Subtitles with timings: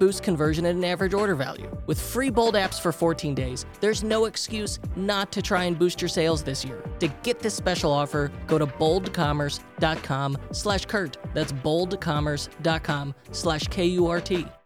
[0.00, 1.70] boost conversion and an average order value.
[1.86, 6.02] With free Bold apps for 14 days, there's no excuse not to try and boost
[6.02, 6.82] your sales this year.
[6.98, 11.18] To get this special offer, go to boldcommerce.com slash Kurt.
[11.34, 14.59] That's boldcommerce.com slash K-U-R-T.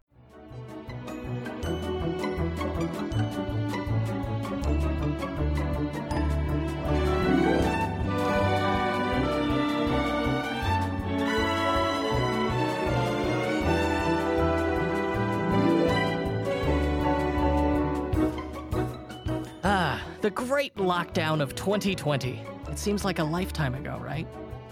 [20.24, 22.40] The great lockdown of 2020.
[22.70, 24.26] It seems like a lifetime ago, right?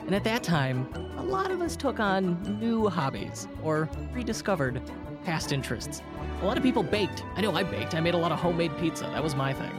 [0.06, 4.80] And at that time, a lot of us took on new hobbies or rediscovered
[5.26, 6.00] past interests.
[6.40, 7.22] A lot of people baked.
[7.36, 7.94] I know I baked.
[7.94, 9.04] I made a lot of homemade pizza.
[9.04, 9.72] That was my thing.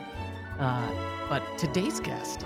[0.59, 0.91] Uh,
[1.27, 2.45] but today's guest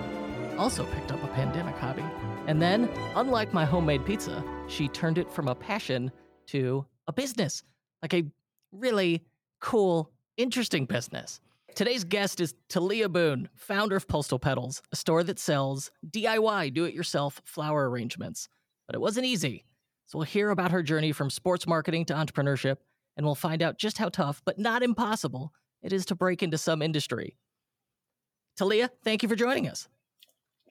[0.58, 2.06] also picked up a pandemic hobby.
[2.48, 6.14] And then, unlike my homemade pizza, she turned it from a passion
[6.46, 7.62] to a business.
[8.02, 8.24] Like a
[8.72, 9.22] really
[9.60, 11.42] cool, interesting business.
[11.78, 16.86] Today's guest is Talia Boone, founder of Postal Petals, a store that sells DIY, do
[16.86, 18.50] it yourself flower arrangements.
[18.88, 19.64] But it wasn't easy.
[20.08, 22.78] So we'll hear about her journey from sports marketing to entrepreneurship,
[23.16, 26.58] and we'll find out just how tough, but not impossible, it is to break into
[26.58, 27.38] some industry.
[28.58, 29.88] Talia, thank you for joining us.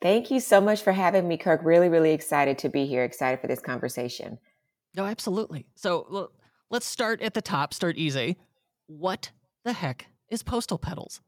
[0.03, 1.63] Thank you so much for having me, Kurt.
[1.63, 4.39] Really, really excited to be here, excited for this conversation.
[4.97, 5.69] No, absolutely.
[5.77, 6.33] So
[6.69, 8.39] let's start at the top, start easy.
[8.89, 9.31] What
[9.65, 11.21] the heck is Postal Petals?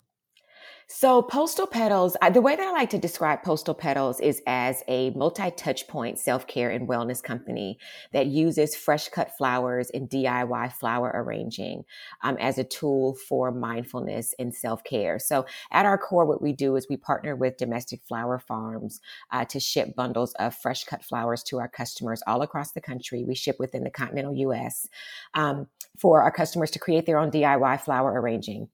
[0.90, 5.10] So, Postal Petals, the way that I like to describe Postal Petals is as a
[5.10, 7.78] multi touch point self care and wellness company
[8.14, 11.84] that uses fresh cut flowers and DIY flower arranging
[12.22, 15.18] um, as a tool for mindfulness and self care.
[15.18, 19.44] So, at our core, what we do is we partner with domestic flower farms uh,
[19.44, 23.24] to ship bundles of fresh cut flowers to our customers all across the country.
[23.24, 24.88] We ship within the continental US
[25.34, 25.66] um,
[25.98, 28.68] for our customers to create their own DIY flower arranging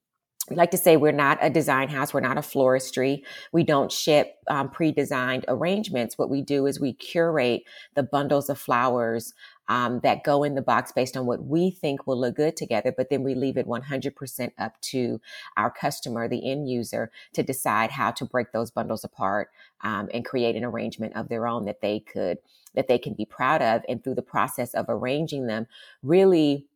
[0.51, 2.13] we like to say we're not a design house.
[2.13, 3.23] We're not a floristry.
[3.53, 6.19] We don't ship um, pre-designed arrangements.
[6.19, 7.63] What we do is we curate
[7.95, 9.33] the bundles of flowers
[9.69, 12.93] um, that go in the box based on what we think will look good together,
[12.95, 15.21] but then we leave it 100% up to
[15.57, 19.51] our customer, the end user, to decide how to break those bundles apart
[19.81, 22.39] um, and create an arrangement of their own that they could
[22.75, 23.83] that they can be proud of.
[23.89, 25.69] And through the process of arranging them,
[26.03, 26.67] really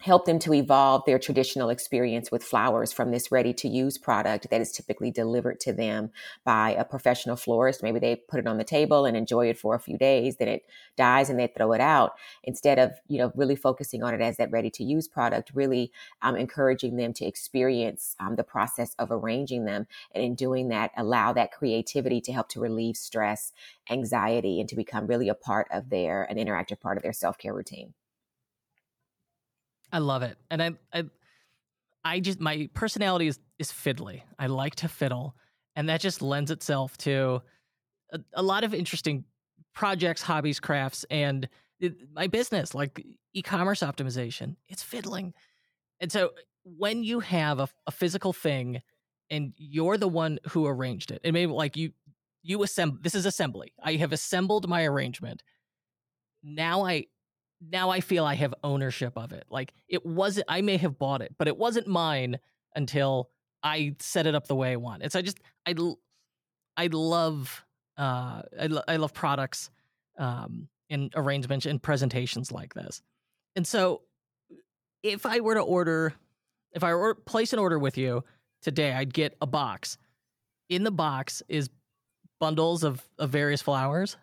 [0.00, 4.48] help them to evolve their traditional experience with flowers from this ready to use product
[4.50, 6.10] that is typically delivered to them
[6.44, 7.82] by a professional florist.
[7.82, 10.48] Maybe they put it on the table and enjoy it for a few days, then
[10.48, 10.66] it
[10.96, 12.12] dies and they throw it out.
[12.42, 15.92] Instead of, you know, really focusing on it as that ready to use product, really
[16.22, 19.86] um, encouraging them to experience um, the process of arranging them.
[20.14, 23.52] And in doing that, allow that creativity to help to relieve stress,
[23.90, 27.38] anxiety, and to become really a part of their, an interactive part of their self
[27.38, 27.94] care routine.
[29.94, 30.36] I love it.
[30.50, 31.04] And I, I,
[32.04, 34.22] I just, my personality is, is fiddly.
[34.40, 35.36] I like to fiddle.
[35.76, 37.42] And that just lends itself to
[38.12, 39.24] a, a lot of interesting
[39.72, 44.56] projects, hobbies, crafts, and it, my business, like e commerce optimization.
[44.68, 45.32] It's fiddling.
[46.00, 46.32] And so
[46.64, 48.82] when you have a, a physical thing
[49.30, 51.92] and you're the one who arranged it, and maybe like you,
[52.42, 53.72] you assemble, this is assembly.
[53.80, 55.44] I have assembled my arrangement.
[56.42, 57.06] Now I
[57.70, 59.44] now I feel I have ownership of it.
[59.50, 62.38] Like it wasn't, I may have bought it, but it wasn't mine
[62.74, 63.30] until
[63.62, 65.10] I set it up the way I want.
[65.12, 65.74] So I just, I,
[66.76, 67.64] I love,
[67.96, 69.70] uh, I, lo- I love products,
[70.18, 73.02] um, and arrangements and presentations like this.
[73.56, 74.02] And so
[75.02, 76.12] if I were to order,
[76.72, 78.24] if I were place an order with you
[78.62, 79.96] today, I'd get a box.
[80.68, 81.70] In the box is
[82.40, 84.16] bundles of, of various flowers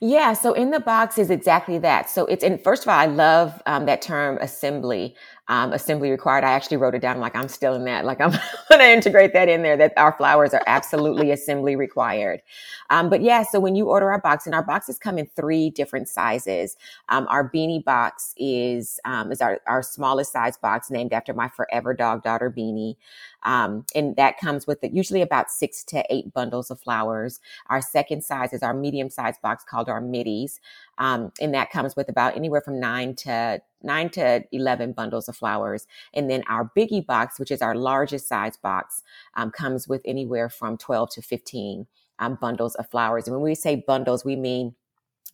[0.00, 2.08] yeah, so in the box is exactly that.
[2.08, 5.14] So it's in first of all, I love um, that term assembly
[5.48, 6.44] um, assembly required.
[6.44, 7.20] I actually wrote it down.
[7.20, 8.04] like, I'm still in that.
[8.04, 8.30] Like, I'm
[8.68, 12.42] going to integrate that in there that our flowers are absolutely assembly required.
[12.90, 15.70] Um, but yeah, so when you order our box, and our boxes come in three
[15.70, 16.76] different sizes.
[17.08, 21.48] Um, our beanie box is um, is our, our smallest size box, named after my
[21.48, 22.96] forever dog daughter Beanie.
[23.44, 27.40] Um, and that comes with usually about six to eight bundles of flowers.
[27.68, 30.60] Our second size is our medium size box called our middies.
[30.98, 35.36] Um, and that comes with about anywhere from nine to nine to 11 bundles of
[35.36, 35.86] flowers.
[36.14, 39.02] And then our biggie box, which is our largest size box,
[39.34, 41.86] um, comes with anywhere from 12 to 15
[42.18, 43.26] um, bundles of flowers.
[43.26, 44.74] And when we say bundles, we mean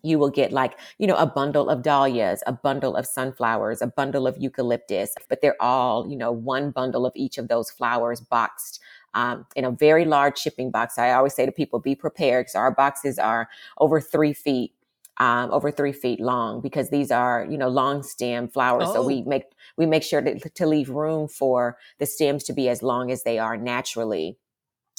[0.03, 3.87] you will get like, you know, a bundle of dahlias, a bundle of sunflowers, a
[3.87, 8.21] bundle of eucalyptus, but they're all, you know, one bundle of each of those flowers
[8.21, 8.81] boxed
[9.15, 10.99] um, in a very large shipping box.
[10.99, 13.49] I always say to people, be prepared because our boxes are
[13.79, 14.73] over three feet.
[15.19, 18.95] Um, over three feet long because these are you know long stem flowers oh.
[18.95, 19.29] so we oh.
[19.29, 19.45] make
[19.77, 23.23] we make sure to, to leave room for the stems to be as long as
[23.23, 24.37] they are naturally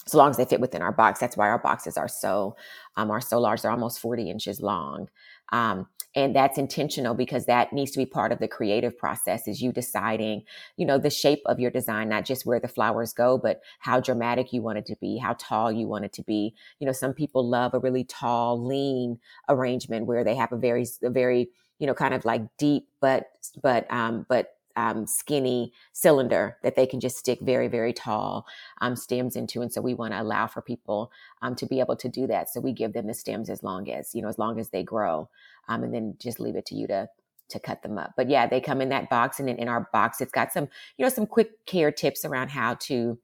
[0.07, 1.19] so long as they fit within our box.
[1.19, 2.55] That's why our boxes are so
[2.95, 3.61] um, are so large.
[3.61, 5.09] They're almost 40 inches long.
[5.51, 9.61] Um, and that's intentional because that needs to be part of the creative process is
[9.61, 10.43] you deciding,
[10.77, 13.99] you know, the shape of your design, not just where the flowers go, but how
[13.99, 16.55] dramatic you want it to be, how tall you want it to be.
[16.79, 19.19] You know, some people love a really tall, lean
[19.49, 23.25] arrangement where they have a very, a very, you know, kind of like deep, but,
[23.61, 28.45] but, um, but um, skinny cylinder that they can just stick very, very tall
[28.81, 29.61] um, stems into.
[29.61, 31.11] And so we want to allow for people
[31.41, 32.49] um, to be able to do that.
[32.49, 34.83] So we give them the stems as long as, you know, as long as they
[34.83, 35.29] grow
[35.67, 37.09] um, and then just leave it to you to,
[37.49, 38.13] to cut them up.
[38.17, 40.67] But yeah, they come in that box and then in our box, it's got some,
[40.97, 43.17] you know, some quick care tips around how to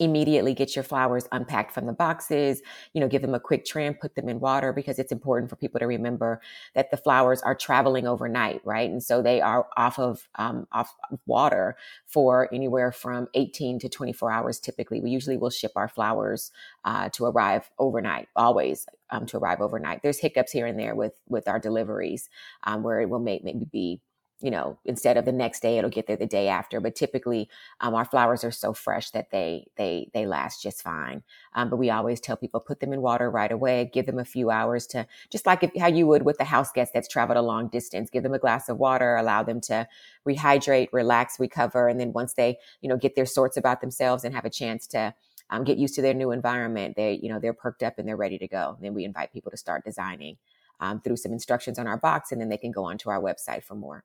[0.00, 2.62] immediately get your flowers unpacked from the boxes,
[2.92, 5.56] you know, give them a quick trim, put them in water because it's important for
[5.56, 6.40] people to remember
[6.74, 8.90] that the flowers are traveling overnight, right?
[8.90, 13.88] And so they are off of um, off of water for anywhere from 18 to
[13.88, 14.60] 24 hours.
[14.60, 16.52] Typically, we usually will ship our flowers
[16.84, 20.02] uh, to arrive overnight, always um, to arrive overnight.
[20.02, 22.28] There's hiccups here and there with with our deliveries
[22.64, 24.00] um, where it will make maybe be
[24.40, 27.48] you know instead of the next day it'll get there the day after but typically
[27.80, 31.22] um, our flowers are so fresh that they they they last just fine.
[31.54, 34.24] Um, but we always tell people put them in water right away give them a
[34.24, 37.36] few hours to just like if, how you would with the house guest that's traveled
[37.36, 39.86] a long distance give them a glass of water allow them to
[40.26, 44.34] rehydrate relax recover and then once they you know get their sorts about themselves and
[44.34, 45.12] have a chance to
[45.50, 48.16] um, get used to their new environment they you know they're perked up and they're
[48.16, 50.36] ready to go then we invite people to start designing
[50.80, 53.64] um, through some instructions on our box and then they can go onto our website
[53.64, 54.04] for more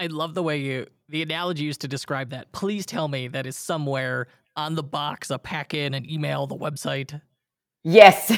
[0.00, 2.50] I love the way you the analogy used to describe that.
[2.52, 4.26] Please tell me that is somewhere
[4.56, 7.20] on the box, a pack in, an email, the website.
[7.86, 8.32] Yes.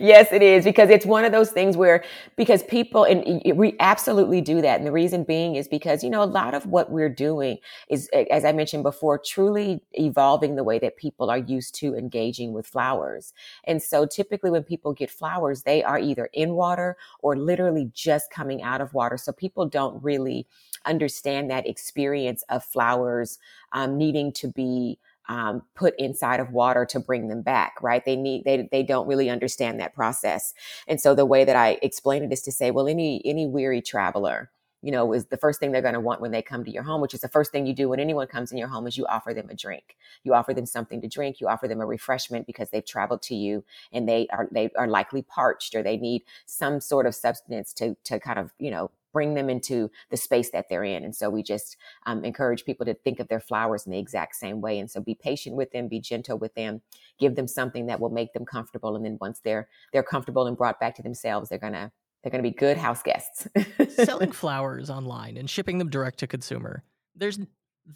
[0.00, 2.04] yes, it is because it's one of those things where
[2.36, 4.78] because people and we absolutely do that.
[4.78, 7.58] And the reason being is because, you know, a lot of what we're doing
[7.88, 12.52] is, as I mentioned before, truly evolving the way that people are used to engaging
[12.52, 13.32] with flowers.
[13.64, 18.30] And so typically when people get flowers, they are either in water or literally just
[18.30, 19.16] coming out of water.
[19.16, 20.46] So people don't really
[20.84, 23.38] understand that experience of flowers
[23.72, 24.98] um, needing to be
[25.28, 28.04] um, put inside of water to bring them back, right?
[28.04, 30.54] They need they they don't really understand that process,
[30.88, 33.82] and so the way that I explain it is to say, well, any any weary
[33.82, 34.50] traveler,
[34.82, 36.82] you know, is the first thing they're going to want when they come to your
[36.82, 38.98] home, which is the first thing you do when anyone comes in your home is
[38.98, 39.96] you offer them a drink.
[40.24, 41.40] You offer them something to drink.
[41.40, 44.88] You offer them a refreshment because they've traveled to you and they are they are
[44.88, 48.90] likely parched or they need some sort of substance to to kind of you know
[49.12, 51.04] bring them into the space that they're in.
[51.04, 51.76] And so we just
[52.06, 54.78] um, encourage people to think of their flowers in the exact same way.
[54.78, 56.80] And so be patient with them, be gentle with them,
[57.18, 58.96] give them something that will make them comfortable.
[58.96, 61.92] And then once they're they're comfortable and brought back to themselves, they're gonna
[62.22, 63.48] they're gonna be good house guests.
[63.88, 66.82] Selling flowers online and shipping them direct to consumer.
[67.14, 67.38] There's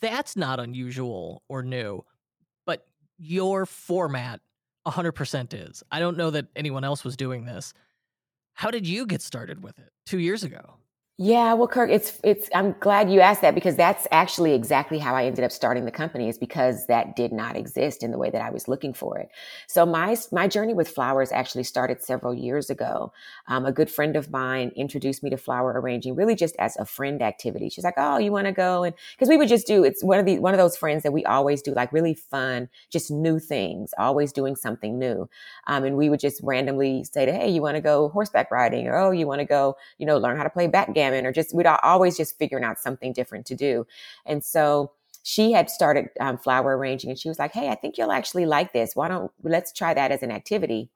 [0.01, 2.05] that's not unusual or new,
[2.67, 2.87] but
[3.19, 4.41] your format
[4.87, 5.83] 100% is.
[5.91, 7.73] I don't know that anyone else was doing this.
[8.55, 10.77] How did you get started with it two years ago?
[11.19, 12.51] Yeah, well, Kurt, it's it's.
[12.55, 15.91] I'm glad you asked that because that's actually exactly how I ended up starting the
[15.91, 16.29] company.
[16.29, 19.31] Is because that did not exist in the way that I was looking for it.
[19.67, 23.15] So my my journey with flowers actually started several years ago.
[23.49, 26.85] Um, a good friend of mine introduced me to flower arranging, really just as a
[26.85, 27.71] friend activity.
[27.71, 30.19] She's like, "Oh, you want to go?" And because we would just do it's one
[30.21, 33.39] of the one of those friends that we always do like really fun, just new
[33.39, 35.31] things, always doing something new.
[35.67, 38.87] Um, and we would just randomly say to, "Hey, you want to go horseback riding?"
[38.87, 41.55] Or, "Oh, you want to go, you know, learn how to play backgammon." Or just
[41.55, 43.87] we'd always just figuring out something different to do.
[44.25, 47.99] And so she had started um, flower arranging and she was like, Hey, I think
[47.99, 48.95] you'll actually like this.
[48.95, 50.91] Why don't let's try that as an activity.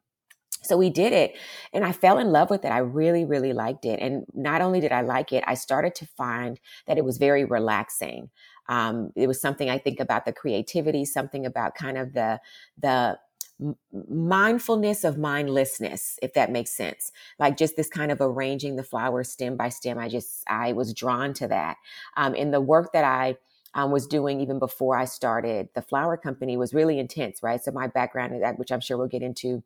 [0.63, 1.37] So we did it
[1.73, 2.69] and I fell in love with it.
[2.69, 3.99] I really, really liked it.
[4.01, 7.45] And not only did I like it, I started to find that it was very
[7.45, 8.31] relaxing.
[8.69, 12.41] Um, it was something I think about the creativity, something about kind of the,
[12.79, 13.19] the,
[14.09, 17.13] mindfulness of mindlessness if that makes sense.
[17.39, 20.95] Like just this kind of arranging the flowers stem by stem i just i was
[20.95, 21.77] drawn to that.
[22.17, 23.37] Um, in the work that i
[23.75, 27.63] um, was doing even before i started the flower company was really intense right?
[27.63, 29.63] So my background that which i'm sure we'll get into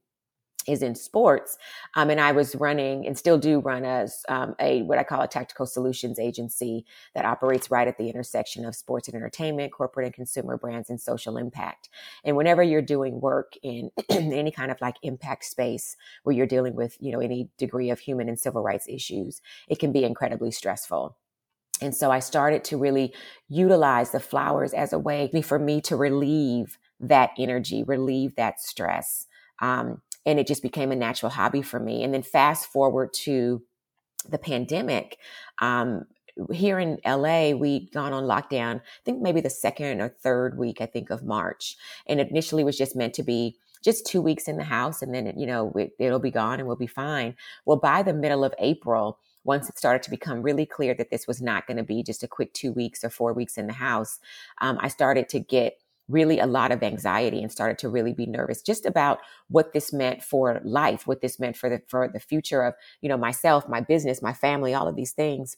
[0.66, 1.58] is in sports.
[1.94, 5.22] Um, and I was running and still do run as um, a what I call
[5.22, 10.06] a tactical solutions agency that operates right at the intersection of sports and entertainment, corporate
[10.06, 11.88] and consumer brands, and social impact.
[12.24, 16.74] And whenever you're doing work in any kind of like impact space where you're dealing
[16.74, 20.50] with, you know, any degree of human and civil rights issues, it can be incredibly
[20.50, 21.16] stressful.
[21.80, 23.12] And so I started to really
[23.48, 29.26] utilize the flowers as a way for me to relieve that energy, relieve that stress.
[29.60, 32.02] Um, and it just became a natural hobby for me.
[32.02, 33.62] And then fast forward to
[34.28, 35.18] the pandemic,
[35.60, 36.04] um,
[36.52, 40.80] here in LA, we'd gone on lockdown, I think maybe the second or third week,
[40.80, 41.76] I think, of March.
[42.06, 45.32] And initially was just meant to be just two weeks in the house and then,
[45.36, 47.36] you know, it, it'll be gone and we'll be fine.
[47.66, 51.26] Well, by the middle of April, once it started to become really clear that this
[51.26, 53.74] was not going to be just a quick two weeks or four weeks in the
[53.74, 54.18] house,
[54.62, 55.78] um, I started to get
[56.08, 59.18] really a lot of anxiety and started to really be nervous just about
[59.48, 63.08] what this meant for life, what this meant for the for the future of, you
[63.08, 65.56] know, myself, my business, my family, all of these things.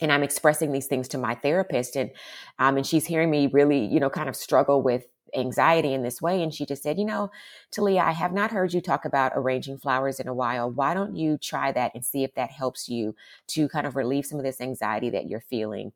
[0.00, 2.10] And I'm expressing these things to my therapist and
[2.58, 5.04] um and she's hearing me really, you know, kind of struggle with
[5.34, 6.42] anxiety in this way.
[6.42, 7.30] And she just said, you know,
[7.70, 10.70] Talia, I have not heard you talk about arranging flowers in a while.
[10.70, 13.14] Why don't you try that and see if that helps you
[13.48, 15.92] to kind of relieve some of this anxiety that you're feeling?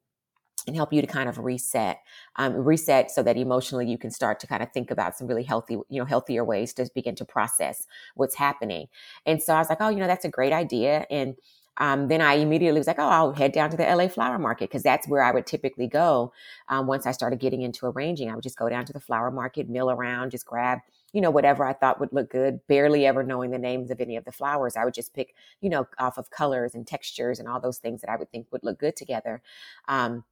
[0.67, 1.99] And help you to kind of reset
[2.37, 5.45] um, reset so that emotionally you can start to kind of think about some really
[5.45, 8.87] healthy you know healthier ways to begin to process what's happening
[9.27, 11.37] and so i was like oh you know that's a great idea and
[11.81, 14.69] um, then I immediately was like, oh, I'll head down to the LA flower market
[14.69, 16.33] because that's where I would typically go.
[16.69, 19.31] Um, once I started getting into arranging, I would just go down to the flower
[19.31, 20.81] market, mill around, just grab,
[21.15, 24.17] you know, whatever I thought would look good, barely ever knowing the names of any
[24.17, 24.77] of the flowers.
[24.77, 28.03] I would just pick, you know, off of colors and textures and all those things
[28.03, 29.41] that I would think would look good together.
[29.89, 30.25] Um,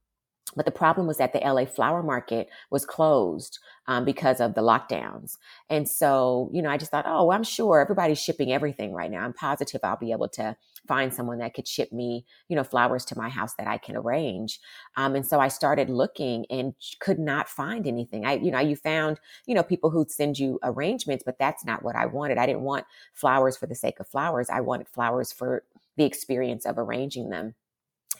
[0.56, 4.62] but the problem was that the LA flower market was closed um, because of the
[4.62, 5.36] lockdowns.
[5.68, 9.24] And so, you know, I just thought, oh, I'm sure everybody's shipping everything right now.
[9.24, 13.04] I'm positive I'll be able to find someone that could ship me, you know, flowers
[13.06, 14.58] to my house that I can arrange.
[14.96, 18.24] Um, and so I started looking and could not find anything.
[18.24, 21.82] I, you know, you found, you know, people who'd send you arrangements, but that's not
[21.82, 22.38] what I wanted.
[22.38, 24.48] I didn't want flowers for the sake of flowers.
[24.50, 25.64] I wanted flowers for
[25.96, 27.54] the experience of arranging them.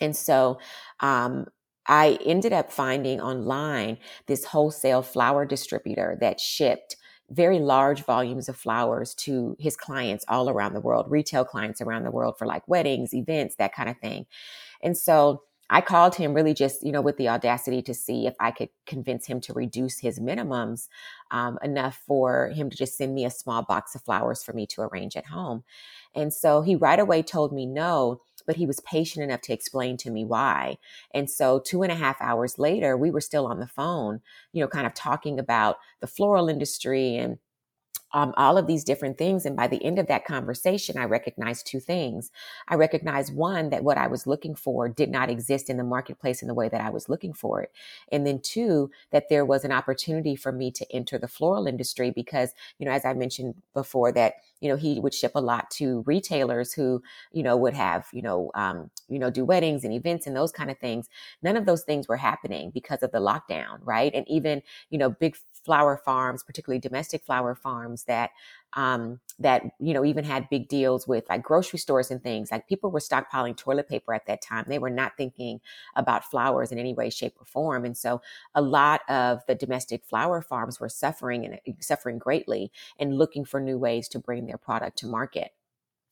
[0.01, 0.59] And so,
[1.01, 1.47] um,
[1.89, 6.97] I ended up finding online this wholesale flower distributor that shipped
[7.31, 12.05] very large volumes of flowers to his clients all around the world, retail clients around
[12.05, 14.27] the world for like weddings, events, that kind of thing.
[14.83, 18.35] And so I called him really just, you know, with the audacity to see if
[18.41, 20.89] I could convince him to reduce his minimums
[21.31, 24.67] um, enough for him to just send me a small box of flowers for me
[24.69, 25.65] to arrange at home.
[26.15, 29.99] And so he right away told me no but he was patient enough to explain
[29.99, 30.79] to me why.
[31.13, 34.63] And so two and a half hours later, we were still on the phone, you
[34.63, 37.39] know, kind of talking about the floral industry and
[38.13, 39.45] um, all of these different things.
[39.45, 42.31] And by the end of that conversation, I recognized two things.
[42.69, 46.43] I recognized one, that what I was looking for did not exist in the marketplace
[46.43, 47.73] in the way that I was looking for it.
[48.11, 52.11] And then two, that there was an opportunity for me to enter the floral industry
[52.11, 55.71] because, you know, as I mentioned before, that, you know, he would ship a lot
[55.73, 59.93] to retailers who, you know, would have, you know, um, you know, do weddings and
[59.93, 61.09] events and those kind of things.
[61.43, 64.13] None of those things were happening because of the lockdown, right?
[64.15, 65.37] And even, you know, big
[65.69, 68.31] flower farms, particularly domestic flower farms that
[68.75, 72.51] um, that you know even had big deals with like grocery stores and things.
[72.51, 74.65] Like people were stockpiling toilet paper at that time.
[74.69, 75.61] They were not thinking
[75.97, 77.85] about flowers in any way, shape, or form.
[77.85, 78.21] And so
[78.55, 83.61] a lot of the domestic flower farms were suffering and suffering greatly and looking for
[83.61, 85.53] new ways to bring their product to market.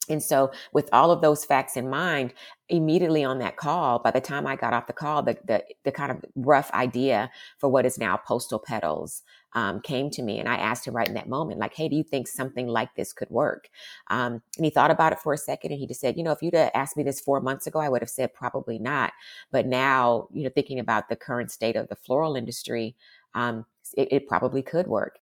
[0.08, 2.32] And so, with all of those facts in mind,
[2.68, 5.92] immediately on that call, by the time I got off the call, the the, the
[5.92, 9.22] kind of rough idea for what is now Postal Petals
[9.54, 11.96] um, came to me, and I asked him right in that moment, like, "Hey, do
[11.96, 13.68] you think something like this could work?"
[14.08, 16.32] Um, and he thought about it for a second, and he just said, "You know,
[16.32, 19.12] if you'd have asked me this four months ago, I would have said probably not.
[19.50, 22.96] But now, you know, thinking about the current state of the floral industry,
[23.34, 23.64] um,
[23.96, 25.18] it, it probably could work."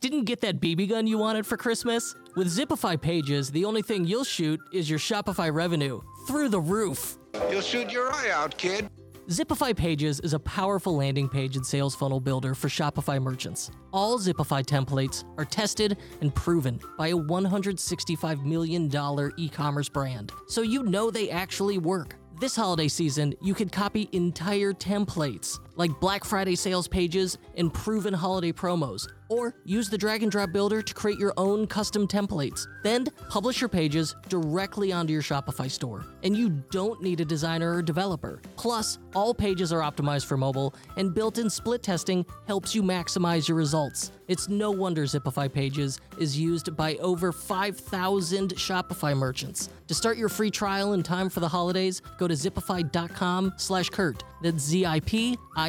[0.00, 2.14] Didn't get that BB gun you wanted for Christmas?
[2.36, 7.18] With Zipify Pages, the only thing you'll shoot is your Shopify revenue through the roof.
[7.50, 8.88] You'll shoot your eye out, kid.
[9.28, 13.72] Zipify Pages is a powerful landing page and sales funnel builder for Shopify merchants.
[13.92, 18.90] All Zipify templates are tested and proven by a $165 million
[19.36, 22.14] e commerce brand, so you know they actually work.
[22.40, 28.12] This holiday season, you can copy entire templates like Black Friday sales pages and proven
[28.12, 32.66] holiday promos or use the drag and drop builder to create your own custom templates.
[32.82, 36.04] Then publish your pages directly onto your Shopify store.
[36.22, 38.40] And you don't need a designer or developer.
[38.56, 43.48] Plus, all pages are optimized for mobile, and built in split testing helps you maximize
[43.48, 44.12] your results.
[44.28, 49.70] It's no wonder Zipify Pages is used by over 5,000 Shopify merchants.
[49.86, 54.24] To start your free trial in time for the holidays, go to zipify.com slash Kurt.
[54.42, 55.67] That's Z-I-P-I-F-Y dot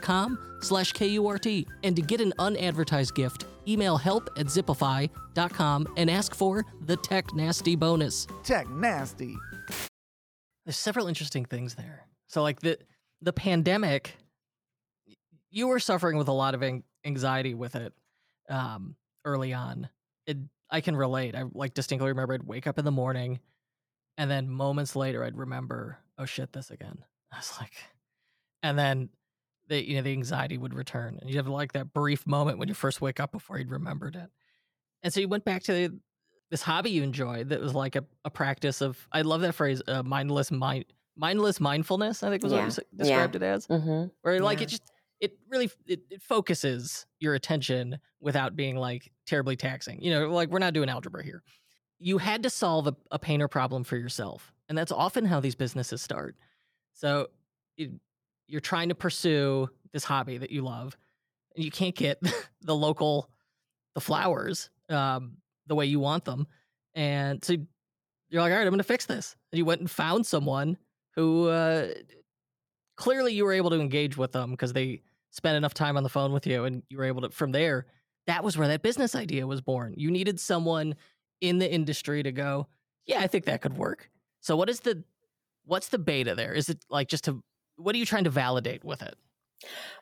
[0.00, 1.66] com slash K-U-R-T.
[1.82, 7.34] And to get an unadvertised gift, email help at zipify.com and ask for the Tech
[7.34, 8.26] Nasty bonus.
[8.42, 9.36] Tech Nasty.
[10.64, 12.06] There's several interesting things there.
[12.28, 12.78] So like the
[13.20, 14.16] the pandemic,
[15.50, 16.64] you were suffering with a lot of
[17.04, 17.92] anxiety with it
[18.48, 19.88] um, early on.
[20.26, 20.38] It,
[20.70, 21.34] I can relate.
[21.34, 23.40] I like distinctly remember I'd wake up in the morning,
[24.16, 27.04] and then moments later I'd remember, oh shit, this again.
[27.32, 27.72] I was like,
[28.62, 29.08] and then
[29.68, 32.68] the you know the anxiety would return, and you have like that brief moment when
[32.68, 34.30] you first wake up before you'd remembered it.
[35.02, 36.00] And so you went back to
[36.50, 39.82] this hobby you enjoyed that was like a, a practice of I love that phrase,
[39.88, 40.84] uh, mindless mind
[41.16, 42.22] mindless mindfulness.
[42.22, 42.64] I think was yeah.
[42.66, 43.40] what you described yeah.
[43.40, 44.06] it as, mm-hmm.
[44.22, 44.64] where like yeah.
[44.64, 44.82] it just
[45.20, 50.02] it really it, it focuses your attention without being like terribly taxing.
[50.02, 51.42] You know, like we're not doing algebra here.
[51.98, 55.40] You had to solve a, a pain or problem for yourself, and that's often how
[55.40, 56.36] these businesses start.
[56.92, 57.28] So
[57.78, 57.92] it,
[58.52, 60.96] you're trying to pursue this hobby that you love,
[61.56, 62.20] and you can't get
[62.60, 63.30] the local
[63.94, 66.46] the flowers um, the way you want them,
[66.94, 67.54] and so
[68.28, 69.36] you're like, all right, I'm going to fix this.
[69.50, 70.76] And you went and found someone
[71.16, 71.88] who uh,
[72.96, 76.08] clearly you were able to engage with them because they spent enough time on the
[76.10, 77.86] phone with you, and you were able to from there.
[78.26, 79.94] That was where that business idea was born.
[79.96, 80.94] You needed someone
[81.40, 82.68] in the industry to go,
[83.04, 84.10] yeah, I think that could work.
[84.40, 85.02] So what is the
[85.64, 86.52] what's the beta there?
[86.52, 87.42] Is it like just to
[87.76, 89.16] what are you trying to validate with it?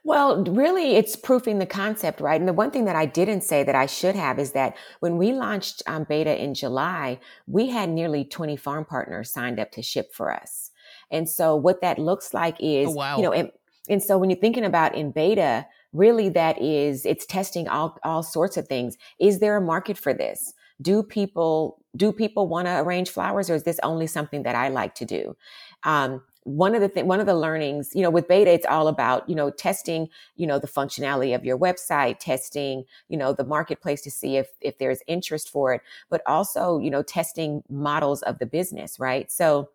[0.02, 2.40] Well, really, it's proofing the concept, right?
[2.40, 5.18] And the one thing that I didn't say that I should have is that when
[5.18, 9.82] we launched um, beta in July, we had nearly 20 farm partners signed up to
[9.82, 10.70] ship for us.
[11.10, 13.16] And so, what that looks like is, oh, wow.
[13.16, 13.50] you know, and,
[13.88, 18.22] and so when you're thinking about in beta, really that is, it's testing all, all
[18.22, 18.96] sorts of things.
[19.18, 20.54] Is there a market for this?
[20.80, 24.68] Do people, do people want to arrange flowers or is this only something that I
[24.68, 25.36] like to do?
[25.82, 28.88] Um, one of the th- one of the learnings, you know, with beta, it's all
[28.88, 33.44] about you know testing, you know, the functionality of your website, testing, you know, the
[33.44, 38.22] marketplace to see if if there's interest for it, but also you know testing models
[38.22, 39.30] of the business, right?
[39.30, 39.70] So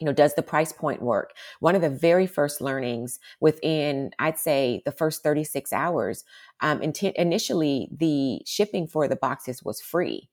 [0.00, 1.34] you know, does the price point work?
[1.60, 6.24] One of the very first learnings within, I'd say, the first 36 hours,
[6.60, 10.30] um, initially the shipping for the boxes was free.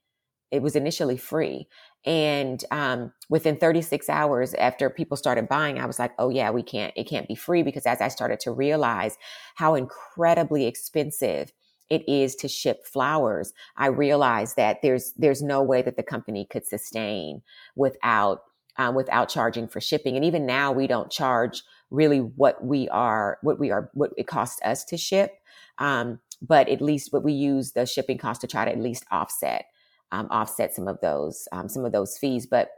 [0.52, 1.68] It was initially free.
[2.08, 6.64] And um, within 36 hours after people started buying, I was like, oh, yeah, we
[6.64, 9.18] can't, it can't be free because as I started to realize
[9.56, 11.52] how incredibly expensive
[11.90, 16.46] it is to ship flowers, I realized that there's there's no way that the company
[16.50, 17.42] could sustain
[17.76, 18.42] without
[18.78, 20.16] um, without charging for shipping.
[20.16, 24.28] And even now, we don't charge really what we are what we are what it
[24.28, 25.40] costs us to ship.
[25.78, 29.06] Um, but at least what we use the shipping cost to try to at least
[29.12, 29.66] offset
[30.12, 32.46] um, offset some of those um, some of those fees.
[32.46, 32.70] But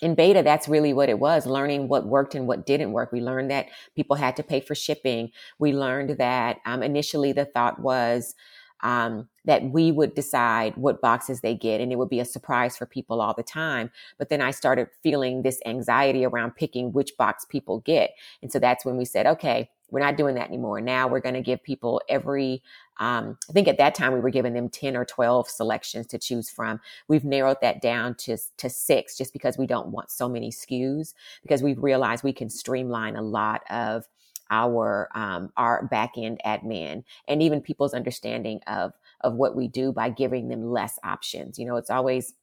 [0.00, 3.12] in beta, that's really what it was learning what worked and what didn't work.
[3.12, 5.30] We learned that people had to pay for shipping.
[5.58, 8.34] We learned that um, initially the thought was
[8.82, 12.76] um, that we would decide what boxes they get and it would be a surprise
[12.76, 13.90] for people all the time.
[14.18, 18.10] But then I started feeling this anxiety around picking which box people get.
[18.42, 20.80] And so that's when we said, okay, we're not doing that anymore.
[20.80, 22.62] Now we're going to give people every,
[22.98, 26.18] um, I think at that time we were giving them 10 or 12 selections to
[26.18, 26.80] choose from.
[27.08, 31.14] We've narrowed that down to, to six just because we don't want so many SKUs
[31.42, 34.06] because we've realized we can streamline a lot of
[34.50, 39.92] our um, our back end admin and even people's understanding of of what we do
[39.92, 41.58] by giving them less options.
[41.58, 42.34] You know, it's always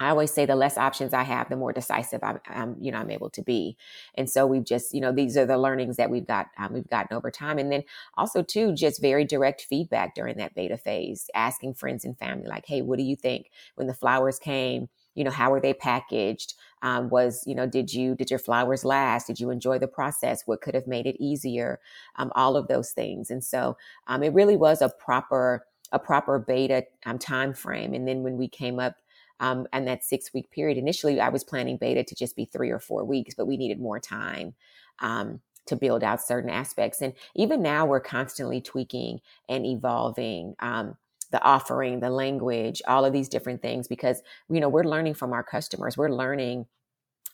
[0.00, 2.98] I always say the less options I have, the more decisive I'm, I'm, you know,
[2.98, 3.76] I'm able to be.
[4.14, 6.88] And so we've just, you know, these are the learnings that we've got, um, we've
[6.88, 7.58] gotten over time.
[7.58, 7.82] And then
[8.16, 12.64] also too, just very direct feedback during that beta phase, asking friends and family, like,
[12.64, 14.88] Hey, what do you think when the flowers came?
[15.16, 16.54] You know, how were they packaged?
[16.82, 19.26] Um, was, you know, did you, did your flowers last?
[19.26, 20.46] Did you enjoy the process?
[20.46, 21.80] What could have made it easier?
[22.14, 23.30] Um, all of those things.
[23.32, 27.94] And so, um, it really was a proper, a proper beta um, time frame.
[27.94, 28.94] And then when we came up
[29.40, 30.78] um, and that six week period.
[30.78, 33.80] Initially, I was planning beta to just be three or four weeks, but we needed
[33.80, 34.54] more time.
[35.00, 37.02] Um, to build out certain aspects.
[37.02, 39.20] And even now, we're constantly tweaking
[39.50, 40.54] and evolving.
[40.60, 40.96] Um,
[41.30, 45.32] the offering, the language, all of these different things, because you know we're learning from
[45.32, 45.96] our customers.
[45.96, 46.66] We're learning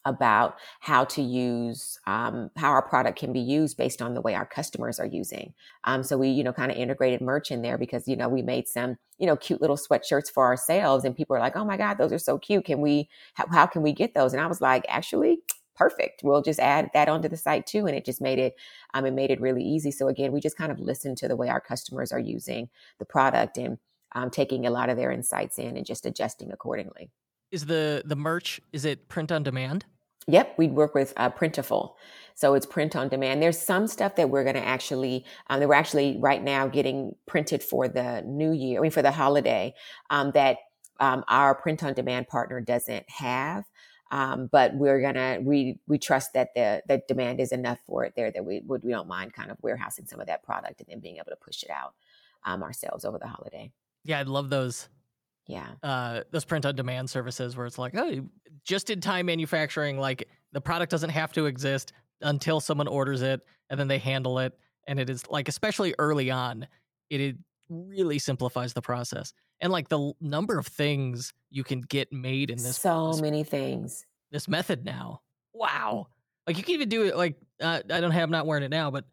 [0.05, 4.35] about how to use um, how our product can be used based on the way
[4.35, 5.55] our customers are using.
[5.85, 8.43] Um, so we, you know, kind of integrated merch in there because you know we
[8.43, 11.77] made some, you know, cute little sweatshirts for ourselves, and people are like, "Oh my
[11.77, 12.65] God, those are so cute!
[12.65, 13.09] Can we?
[13.35, 15.41] How, how can we get those?" And I was like, "Actually."
[15.77, 18.55] perfect we'll just add that onto the site too and it just made it
[18.95, 21.37] um, it made it really easy so again we just kind of listened to the
[21.37, 23.79] way our customers are using the product and
[24.15, 27.11] um, taking a lot of their insights in and just adjusting accordingly
[27.51, 29.85] is the the merch is it print on demand
[30.27, 31.95] Yep, we'd work with uh, Printful.
[32.35, 33.41] So it's print on demand.
[33.43, 37.15] There's some stuff that we're going to actually, um, that we're actually right now getting
[37.27, 39.75] printed for the new year, I mean, for the holiday,
[40.11, 40.59] um, that
[40.99, 43.65] um, our print on demand partner doesn't have.
[44.11, 48.13] Um, but we're gonna we we trust that the the demand is enough for it
[48.15, 50.89] there that we would we don't mind kind of warehousing some of that product and
[50.89, 51.95] then being able to push it out
[52.45, 53.73] um, ourselves over the holiday.
[54.05, 54.89] Yeah, I'd love those
[55.47, 55.69] yeah.
[55.83, 58.29] Uh, those print on demand services where it's like, oh,
[58.65, 63.41] just in time manufacturing, like the product doesn't have to exist until someone orders it
[63.71, 64.57] and then they handle it.
[64.87, 66.67] And it is like, especially early on,
[67.11, 67.37] it, it
[67.69, 69.33] really simplifies the process.
[69.61, 72.79] And like the number of things you can get made in this.
[72.79, 74.07] So this, many things.
[74.31, 75.21] This method now.
[75.53, 76.09] Wow.
[76.47, 77.17] Like you can even do it.
[77.17, 79.05] Like, uh, I don't have, I'm not wearing it now, but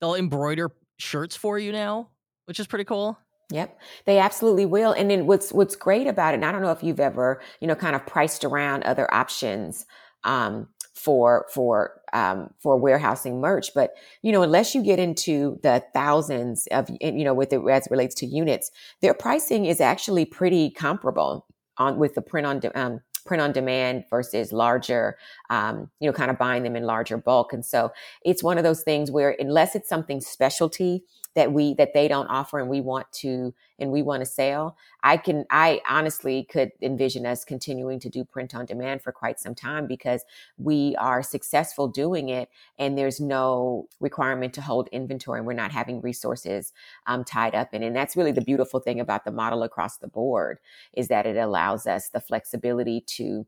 [0.00, 2.10] they'll embroider shirts for you now,
[2.46, 3.18] which is pretty cool.
[3.50, 4.92] Yep, they absolutely will.
[4.92, 7.66] And then what's what's great about it, and I don't know if you've ever, you
[7.66, 9.86] know, kind of priced around other options
[10.24, 15.82] um, for for um, for warehousing merch, but you know, unless you get into the
[15.94, 20.26] thousands of, you know, with it as it relates to units, their pricing is actually
[20.26, 21.46] pretty comparable
[21.78, 25.16] on with the print on um, print on demand versus larger,
[25.48, 27.52] um, you know, kind of buying them in larger bulk.
[27.54, 27.92] And so
[28.24, 31.04] it's one of those things where unless it's something specialty
[31.38, 34.76] that we that they don't offer and we want to and we want to sell
[35.04, 39.38] i can i honestly could envision us continuing to do print on demand for quite
[39.38, 40.24] some time because
[40.56, 45.70] we are successful doing it and there's no requirement to hold inventory and we're not
[45.70, 46.72] having resources
[47.06, 50.08] um, tied up in and that's really the beautiful thing about the model across the
[50.08, 50.58] board
[50.94, 53.46] is that it allows us the flexibility to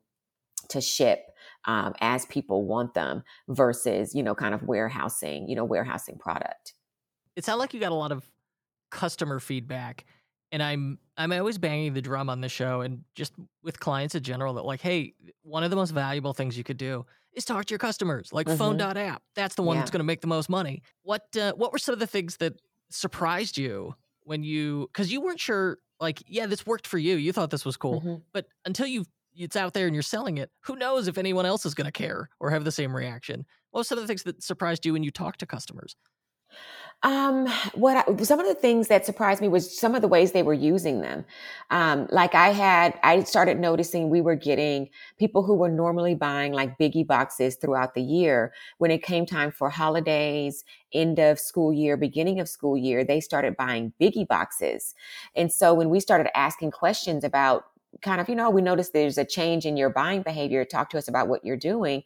[0.68, 1.33] to ship
[1.64, 6.74] um, as people want them versus you know kind of warehousing you know warehousing product
[7.40, 8.22] it sounds like you got a lot of
[8.90, 10.05] customer feedback.
[10.53, 14.24] And i'm i'm always banging the drum on the show and just with clients in
[14.24, 17.66] general that like hey one of the most valuable things you could do is talk
[17.66, 18.59] to your customers like mm-hmm.
[18.59, 19.83] phone.app that's the one yeah.
[19.83, 20.83] that's going to make the most money.
[21.03, 22.55] What uh, what were some of the things that
[22.90, 27.14] surprised you when you because you weren't sure like yeah this worked for you.
[27.14, 28.00] You thought this was cool.
[28.00, 28.14] Mm-hmm.
[28.33, 29.05] but until you
[29.37, 31.92] it's out there and you're selling it who knows if anyone else is going to
[31.92, 33.46] care or have the same reaction?
[33.70, 35.94] What were some of the things that surprised you when you talked to customers
[37.03, 40.33] um, what I, some of the things that surprised me was some of the ways
[40.33, 41.25] they were using them.
[41.71, 46.53] Um, like I had, I started noticing we were getting people who were normally buying
[46.53, 48.53] like biggie boxes throughout the year.
[48.77, 53.21] When it came time for holidays, end of school year, beginning of school year, they
[53.21, 54.95] started buying biggie boxes.
[55.35, 57.65] And so when we started asking questions about
[58.03, 60.99] kind of, you know, we noticed there's a change in your buying behavior, talk to
[60.99, 62.03] us about what you're doing.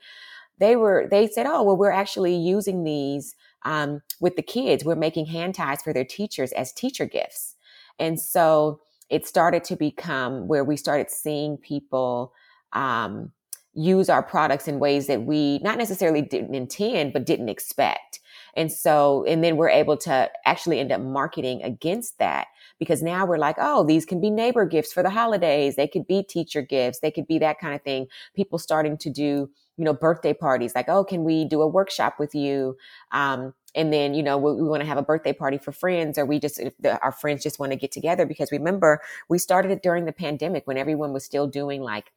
[0.58, 4.94] They were, they said, oh, well, we're actually using these um, with the kids, we're
[4.94, 7.54] making hand ties for their teachers as teacher gifts.
[7.98, 12.32] And so it started to become where we started seeing people
[12.72, 13.30] um,
[13.74, 18.20] use our products in ways that we not necessarily didn't intend, but didn't expect.
[18.56, 22.46] And so, and then we're able to actually end up marketing against that
[22.78, 25.76] because now we're like, oh, these can be neighbor gifts for the holidays.
[25.76, 27.00] They could be teacher gifts.
[27.00, 28.06] They could be that kind of thing.
[28.34, 32.18] People starting to do you know, birthday parties, like, oh, can we do a workshop
[32.18, 32.76] with you?
[33.12, 36.16] Um, and then, you know, we, we want to have a birthday party for friends,
[36.16, 38.24] or we just, the, our friends just want to get together.
[38.24, 42.12] Because remember, we started it during the pandemic when everyone was still doing like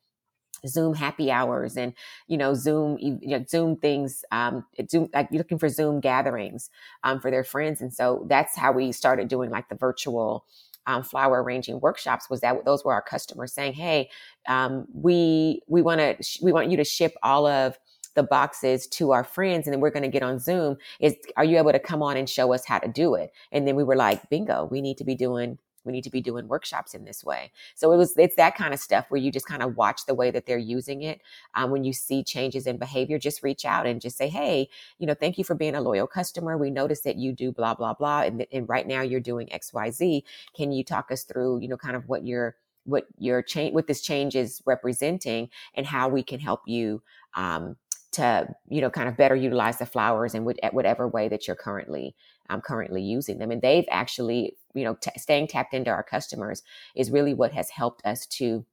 [0.66, 1.94] Zoom happy hours and
[2.28, 6.70] you know Zoom you know, Zoom things um Zoom like you're looking for Zoom gatherings
[7.04, 10.46] um for their friends and so that's how we started doing like the virtual
[10.88, 14.10] um, flower arranging workshops was that those were our customers saying, "Hey,
[14.48, 17.78] um, we we want to sh- we want you to ship all of."
[18.16, 21.46] the boxes to our friends and then we're going to get on zoom is are
[21.46, 23.84] you able to come on and show us how to do it and then we
[23.84, 27.06] were like bingo we need to be doing we need to be doing workshops in
[27.06, 27.52] this way.
[27.76, 30.16] So it was it's that kind of stuff where you just kind of watch the
[30.16, 31.22] way that they're using it
[31.56, 35.08] um, when you see changes in behavior just reach out and just say hey you
[35.08, 36.58] know thank you for being a loyal customer.
[36.58, 40.24] We noticed that you do blah blah blah and, and right now you're doing xyz
[40.56, 43.88] can you talk us through you know kind of what your what your change what
[43.88, 47.02] this change is representing and how we can help you
[47.36, 47.76] um,
[48.18, 52.16] to you know kind of better utilize the flowers in whatever way that you're currently
[52.50, 56.64] um, currently using them and they've actually you know t- staying tapped into our customers
[56.96, 58.66] is really what has helped us to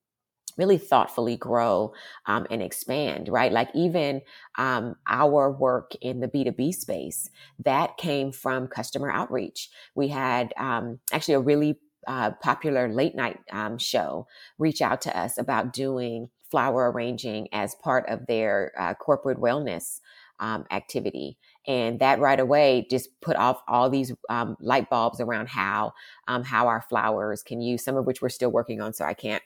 [0.57, 1.93] really thoughtfully grow
[2.27, 3.53] um, and expand, right?
[3.53, 4.23] Like even
[4.57, 7.29] um, our work in the B2B space,
[7.65, 9.71] that came from customer outreach.
[9.95, 14.27] We had um, actually a really uh, popular late night um, show
[14.59, 19.99] reach out to us about doing flower arranging as part of their uh, corporate wellness
[20.39, 21.37] um, activity.
[21.67, 25.95] And that right away just put off all these um, light bulbs around how
[26.29, 28.93] um, how our flowers can use some of which we're still working on.
[28.93, 29.43] So I can't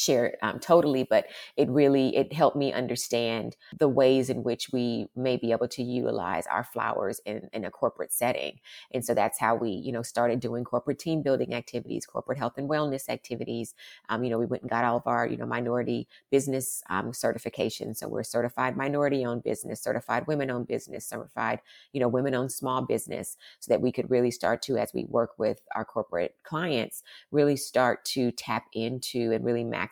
[0.00, 5.08] share um, totally but it really it helped me understand the ways in which we
[5.16, 8.60] may be able to utilize our flowers in, in a corporate setting.
[8.92, 12.54] And so that's how we you know started doing corporate team building activities corporate health
[12.56, 13.74] and wellness activities.
[14.08, 17.12] Um, you know we went and got all of our you know minority business um,
[17.12, 17.96] certifications.
[17.96, 21.60] So we're certified minority owned business certified women owned business certified
[21.92, 25.04] you know women owned small business so that we could really start to as we
[25.04, 29.89] work with our corporate clients really start to tap into and really maximize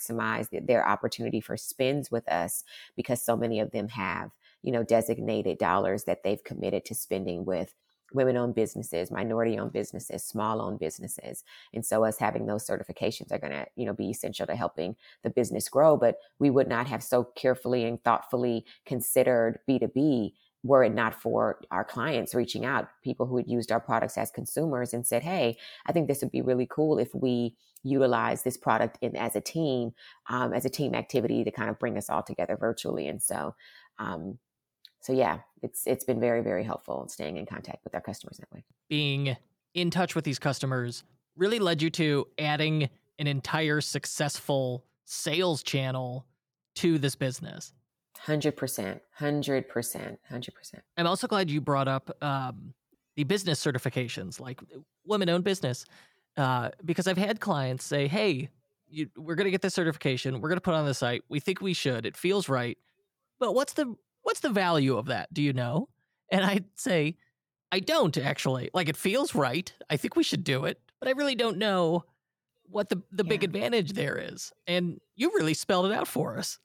[0.51, 2.65] their opportunity for spends with us
[2.97, 4.31] because so many of them have,
[4.63, 7.75] you know, designated dollars that they've committed to spending with
[8.13, 11.45] women owned businesses, minority owned businesses, small owned businesses.
[11.75, 14.97] And so us having those certifications are going to, you know, be essential to helping
[15.23, 20.33] the business grow, but we would not have so carefully and thoughtfully considered B2B
[20.65, 24.31] were it not for our clients reaching out, people who had used our products as
[24.31, 25.57] consumers and said, Hey,
[25.87, 29.41] I think this would be really cool if we utilize this product in, as a
[29.41, 29.93] team,
[30.29, 33.09] um, as a team activity to kind of bring us all together virtually.
[33.09, 33.55] And so,
[33.99, 34.39] um,
[35.01, 38.39] so yeah, it's it's been very very helpful in staying in contact with our customers
[38.39, 38.65] that way.
[38.89, 39.37] Being
[39.75, 41.05] in touch with these customers
[41.37, 42.89] really led you to adding
[43.19, 46.27] an entire successful sales channel
[46.77, 47.73] to this business.
[48.19, 50.83] Hundred percent, hundred percent, hundred percent.
[50.97, 52.75] I'm also glad you brought up um,
[53.17, 54.61] the business certifications, like
[55.07, 55.87] women-owned business,
[56.39, 58.49] uh, because I've had clients say, "Hey,
[58.89, 60.41] you, we're going to get this certification.
[60.41, 61.23] We're going to put on the site.
[61.29, 62.07] We think we should.
[62.07, 62.79] It feels right,
[63.39, 65.33] but what's the what's the value of that?
[65.33, 65.89] Do you know?"
[66.31, 67.17] And I'd say,
[67.73, 68.71] "I don't actually.
[68.73, 69.73] Like, it feels right.
[69.91, 72.05] I think we should do it, but I really don't know."
[72.71, 73.31] What the, the yeah.
[73.31, 74.53] big advantage there is.
[74.67, 76.59] And you really spelled it out for us.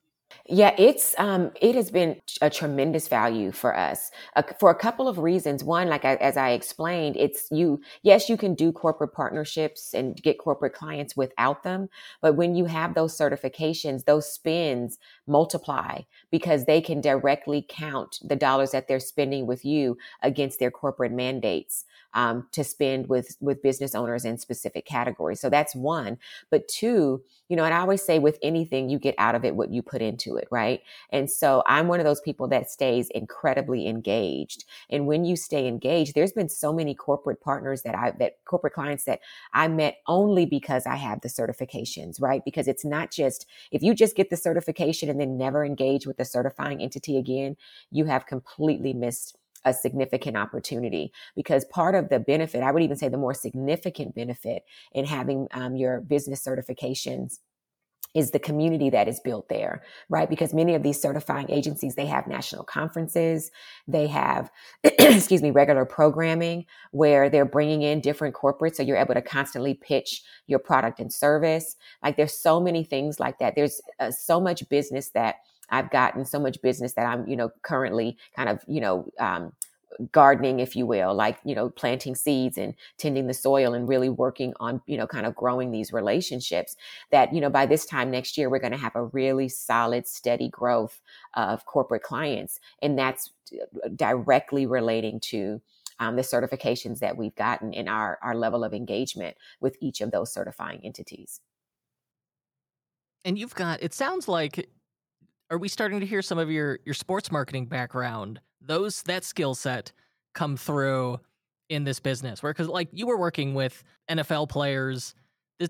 [0.48, 5.08] Yeah, it's um, it has been a tremendous value for us uh, for a couple
[5.08, 5.63] of reasons.
[5.63, 7.82] One, like I, as I explained, it's you.
[8.02, 11.89] Yes, you can do corporate partnerships and get corporate clients without them,
[12.22, 18.36] but when you have those certifications, those spends multiply because they can directly count the
[18.36, 23.62] dollars that they're spending with you against their corporate mandates um, to spend with with
[23.62, 25.39] business owners in specific categories.
[25.39, 26.17] So that's one.
[26.49, 29.56] But two, you know, and I always say with anything, you get out of it
[29.56, 30.82] what you put into it, right?
[31.12, 34.65] And so I'm one of those people that stays incredibly engaged.
[34.89, 38.73] And when you stay engaged, there's been so many corporate partners that I that corporate
[38.73, 39.19] clients that
[39.54, 42.43] I met only because I have the certifications, right?
[42.45, 46.17] Because it's not just if you just get the certification and then never engage with
[46.17, 47.58] the certifying entity again,
[47.91, 52.97] you have completely missed a significant opportunity because part of the benefit, I would even
[52.97, 57.39] say the more significant benefit in having um, your business certifications
[58.13, 60.30] is the community that is built there, right?
[60.30, 63.49] Because many of these certifying agencies, they have national conferences,
[63.88, 64.52] they have,
[64.84, 68.76] excuse me, regular programming where they're bringing in different corporates.
[68.76, 71.76] So you're able to constantly pitch your product and service.
[72.04, 73.56] Like there's so many things like that.
[73.56, 75.38] There's uh, so much business that
[75.74, 79.54] I've gotten so much business that I'm, you know, currently kind of, you know, um,
[80.12, 84.10] gardening, if you will, like, you know, planting seeds and tending the soil and really
[84.10, 86.76] working on, you know, kind of growing these relationships
[87.12, 90.08] that, you know, by this time next year, we're going to have a really solid,
[90.08, 91.02] steady growth
[91.34, 92.60] of corporate clients.
[92.82, 95.62] And that's uh, directly relating to
[96.00, 100.12] um, the certifications that we've gotten in our, our level of engagement with each of
[100.12, 101.40] those certifying entities.
[103.26, 104.70] And you've got, it sounds like
[105.54, 108.42] are we starting to hear some of your your sports marketing background?
[108.60, 109.92] Those that skill set
[110.34, 111.20] come through
[111.70, 115.16] in this business where because like you were working with nfl players
[115.60, 115.70] this,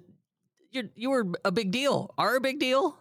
[0.72, 2.14] you you were a big deal.
[2.18, 2.98] Are a big deal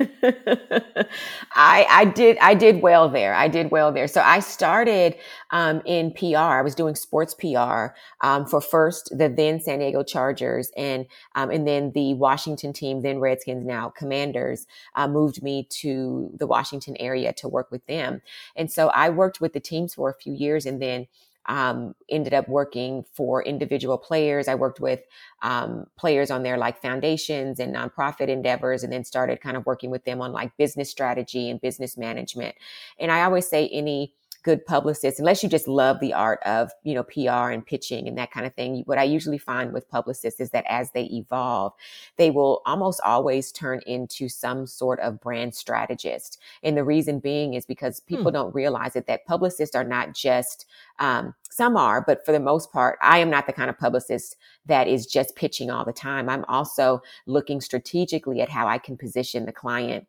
[0.00, 3.34] I I did I did well there.
[3.34, 4.06] I did well there.
[4.06, 5.16] So I started
[5.50, 6.36] um, in PR.
[6.36, 7.88] I was doing sports PR
[8.20, 13.02] um, for first the then San Diego Chargers and um, and then the Washington team,
[13.02, 18.22] then Redskins, now Commanders, uh, moved me to the Washington area to work with them.
[18.54, 21.08] And so I worked with the teams for a few years, and then
[21.48, 24.48] um, ended up working for individual players.
[24.48, 25.00] I worked with
[25.42, 29.90] um, players on their like foundations and nonprofit endeavors, and then started kind of working
[29.90, 32.54] with them on like business strategy and business management.
[33.00, 36.94] And I always say any good publicists, unless you just love the art of, you
[36.94, 38.82] know, PR and pitching and that kind of thing.
[38.86, 41.72] What I usually find with publicists is that as they evolve,
[42.16, 46.40] they will almost always turn into some sort of brand strategist.
[46.62, 48.34] And the reason being is because people hmm.
[48.34, 50.66] don't realize it that publicists are not just,
[50.98, 54.36] um, some are, but for the most part, I am not the kind of publicist
[54.66, 56.28] that is just pitching all the time.
[56.28, 60.06] I'm also looking strategically at how I can position the client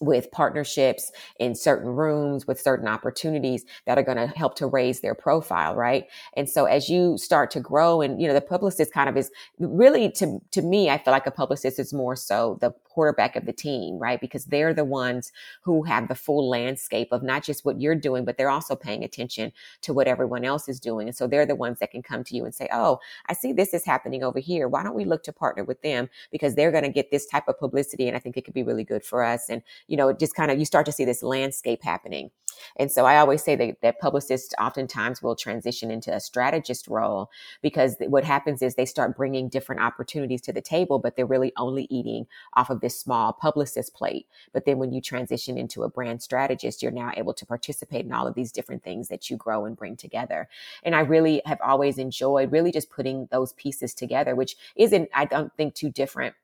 [0.00, 5.00] with partnerships in certain rooms with certain opportunities that are going to help to raise
[5.00, 6.06] their profile right?
[6.36, 9.30] And so as you start to grow and you know the publicist kind of is
[9.58, 13.46] really to to me i feel like a publicist is more so the quarterback of
[13.46, 14.20] the team, right?
[14.20, 15.30] Because they're the ones
[15.62, 19.04] who have the full landscape of not just what you're doing, but they're also paying
[19.04, 21.06] attention to what everyone else is doing.
[21.06, 23.52] And so they're the ones that can come to you and say, Oh, I see
[23.52, 24.66] this is happening over here.
[24.66, 26.08] Why don't we look to partner with them?
[26.32, 28.08] Because they're going to get this type of publicity.
[28.08, 29.48] And I think it could be really good for us.
[29.48, 32.32] And, you know, just kind of, you start to see this landscape happening.
[32.76, 37.30] And so I always say that, that publicists oftentimes will transition into a strategist role
[37.62, 41.52] because what happens is they start bringing different opportunities to the table, but they're really
[41.56, 44.26] only eating off of this small publicist plate.
[44.52, 48.12] But then when you transition into a brand strategist, you're now able to participate in
[48.12, 50.48] all of these different things that you grow and bring together.
[50.82, 55.24] And I really have always enjoyed really just putting those pieces together, which isn't, I
[55.24, 56.34] don't think, too different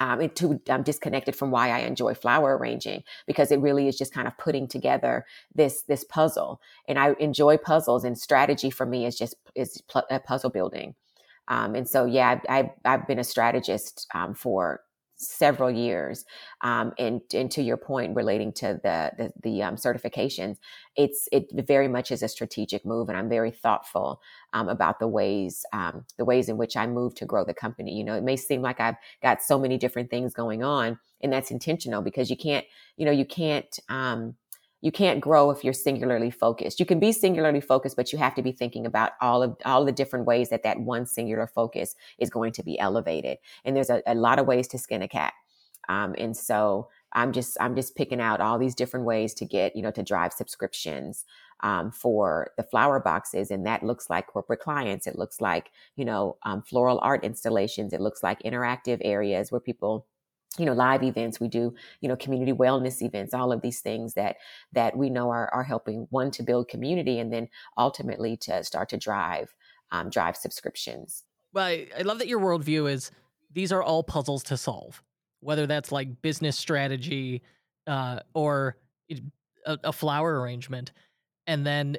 [0.00, 4.12] um, too um, disconnected from why I enjoy flower arranging because it really is just
[4.12, 5.24] kind of putting together
[5.54, 6.60] this this puzzle.
[6.88, 10.94] And I enjoy puzzles, and strategy for me is just is pl- puzzle building.
[11.48, 14.80] Um, and so, yeah, I've, I've been a strategist um, for
[15.22, 16.24] several years.
[16.62, 20.56] Um, and, and to your point relating to the, the, the um, certifications,
[20.96, 23.08] it's, it very much is a strategic move.
[23.08, 24.20] And I'm very thoughtful
[24.52, 27.94] um, about the ways, um, the ways in which I move to grow the company.
[27.96, 31.32] You know, it may seem like I've got so many different things going on and
[31.32, 34.34] that's intentional because you can't, you know, you can't, um,
[34.82, 36.80] you can't grow if you're singularly focused.
[36.80, 39.84] You can be singularly focused, but you have to be thinking about all of all
[39.84, 43.38] the different ways that that one singular focus is going to be elevated.
[43.64, 45.32] And there's a, a lot of ways to skin a cat.
[45.88, 49.76] Um, and so I'm just I'm just picking out all these different ways to get
[49.76, 51.24] you know to drive subscriptions
[51.60, 55.06] um, for the flower boxes, and that looks like corporate clients.
[55.06, 57.92] It looks like you know um, floral art installations.
[57.92, 60.06] It looks like interactive areas where people
[60.58, 64.14] you know live events we do you know community wellness events all of these things
[64.14, 64.36] that
[64.72, 68.88] that we know are, are helping one to build community and then ultimately to start
[68.88, 69.54] to drive
[69.90, 71.24] um, drive subscriptions.
[71.52, 73.10] Well I, love that your worldview is
[73.52, 75.02] these are all puzzles to solve
[75.40, 77.42] whether that's like business strategy
[77.86, 78.76] uh, or
[79.66, 80.92] a, a flower arrangement.
[81.46, 81.96] And then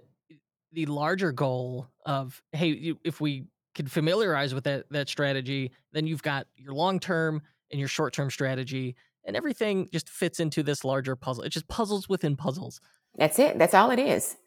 [0.72, 6.24] the larger goal of hey if we can familiarize with that that strategy then you've
[6.24, 7.42] got your long term
[7.74, 11.44] and your short term strategy, and everything just fits into this larger puzzle.
[11.44, 12.80] It's just puzzles within puzzles.
[13.18, 13.60] That's it.
[13.60, 14.38] That's all it is.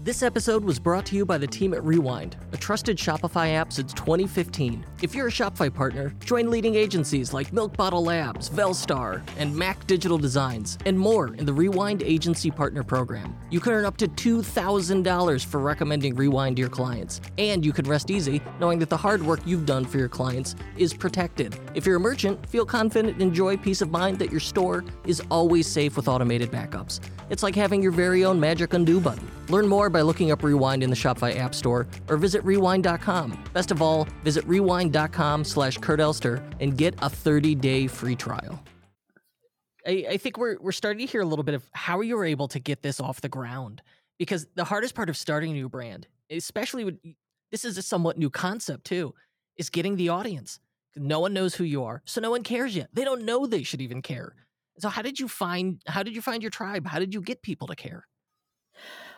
[0.00, 3.72] This episode was brought to you by the team at Rewind, a trusted Shopify app
[3.72, 4.86] since 2015.
[5.02, 9.88] If you're a Shopify partner, join leading agencies like Milk Bottle Labs, Velstar, and Mac
[9.88, 13.36] Digital Designs, and more in the Rewind Agency Partner Program.
[13.50, 17.20] You can earn up to $2,000 for recommending Rewind to your clients.
[17.36, 20.54] And you can rest easy knowing that the hard work you've done for your clients
[20.76, 21.58] is protected.
[21.74, 25.20] If you're a merchant, feel confident and enjoy peace of mind that your store is
[25.28, 27.00] always safe with automated backups.
[27.30, 29.28] It's like having your very own magic undo button.
[29.48, 33.42] Learn more by looking up Rewind in the Shopify App Store or visit rewind.com.
[33.52, 38.62] Best of all, visit rewind.com slash Kurt Elster and get a 30-day free trial.
[39.86, 42.24] I, I think we're, we're starting to hear a little bit of how you were
[42.24, 43.82] able to get this off the ground.
[44.18, 46.98] Because the hardest part of starting a new brand, especially with
[47.50, 49.14] this is a somewhat new concept too,
[49.56, 50.58] is getting the audience.
[50.96, 52.88] No one knows who you are, so no one cares yet.
[52.92, 54.34] They don't know they should even care.
[54.78, 56.86] So how did you find how did you find your tribe?
[56.86, 58.06] How did you get people to care?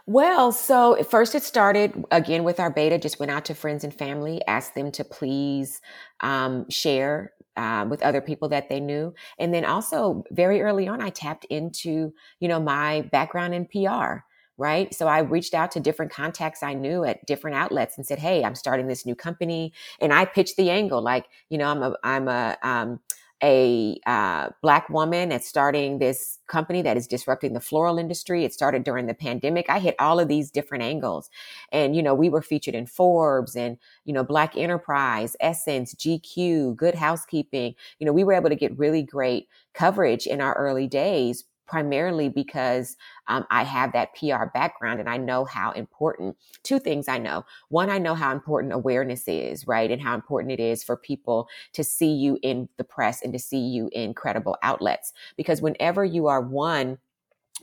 [0.06, 3.94] Well, so first it started again with our beta, just went out to friends and
[3.94, 5.80] family, asked them to please
[6.20, 9.14] um, share uh, with other people that they knew.
[9.38, 14.24] And then also very early on, I tapped into, you know, my background in PR
[14.58, 14.92] right?
[14.92, 18.44] So I reached out to different contacts I knew at different outlets and said, "Hey,
[18.44, 21.96] I'm starting this new company," and I pitched the angle like, you know, I'm a
[22.04, 23.00] I'm a um,
[23.42, 28.44] a uh, black woman that's starting this company that is disrupting the floral industry.
[28.44, 29.70] It started during the pandemic.
[29.70, 31.30] I hit all of these different angles.
[31.72, 36.76] And, you know, we were featured in Forbes and, you know, Black Enterprise, Essence, GQ,
[36.76, 37.74] Good Housekeeping.
[37.98, 42.28] You know, we were able to get really great coverage in our early days primarily
[42.28, 42.96] because
[43.28, 47.44] um, I have that PR background and I know how important two things I know.
[47.68, 49.88] One, I know how important awareness is, right?
[49.88, 53.38] And how important it is for people to see you in the press and to
[53.38, 55.12] see you in credible outlets.
[55.36, 56.98] Because whenever you are one,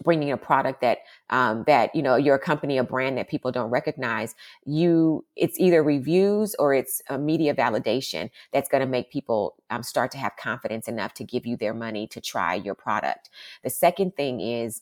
[0.04, 3.52] bringing a product that um, that you know you're a company a brand that people
[3.52, 4.36] don't recognize
[4.66, 9.84] you it's either reviews or it's a media validation that's going to make people um,
[9.84, 13.30] start to have confidence enough to give you their money to try your product.
[13.64, 14.82] The second thing is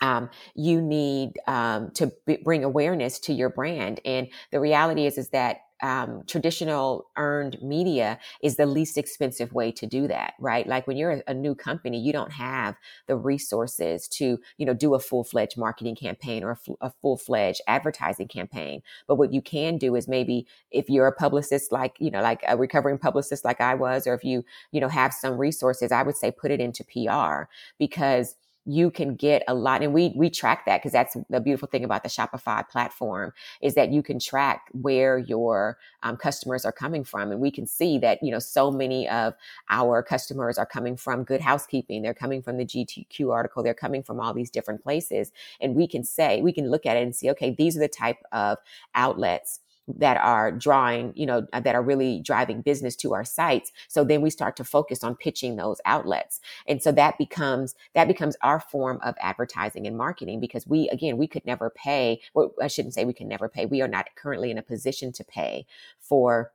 [0.00, 5.18] um, you need um, to b- bring awareness to your brand and the reality is
[5.18, 10.66] is that um, traditional earned media is the least expensive way to do that, right?
[10.66, 14.94] Like when you're a, new company, you don't have the resources to, you know, do
[14.94, 18.80] a full fledged marketing campaign or a, f- a full fledged advertising campaign.
[19.06, 22.42] But what you can do is maybe if you're a publicist, like, you know, like
[22.48, 26.02] a recovering publicist like I was, or if you, you know, have some resources, I
[26.02, 27.48] would say put it into PR
[27.78, 28.34] because
[28.66, 31.84] you can get a lot and we we track that because that's the beautiful thing
[31.84, 37.04] about the shopify platform is that you can track where your um, customers are coming
[37.04, 39.34] from and we can see that you know so many of
[39.70, 44.02] our customers are coming from good housekeeping they're coming from the GQ article they're coming
[44.02, 47.14] from all these different places and we can say we can look at it and
[47.14, 48.58] see okay these are the type of
[48.94, 53.72] outlets that are drawing, you know, that are really driving business to our sites.
[53.88, 56.40] So then we start to focus on pitching those outlets.
[56.66, 61.16] And so that becomes, that becomes our form of advertising and marketing because we, again,
[61.16, 63.66] we could never pay, well, I shouldn't say we can never pay.
[63.66, 65.66] We are not currently in a position to pay
[66.00, 66.52] for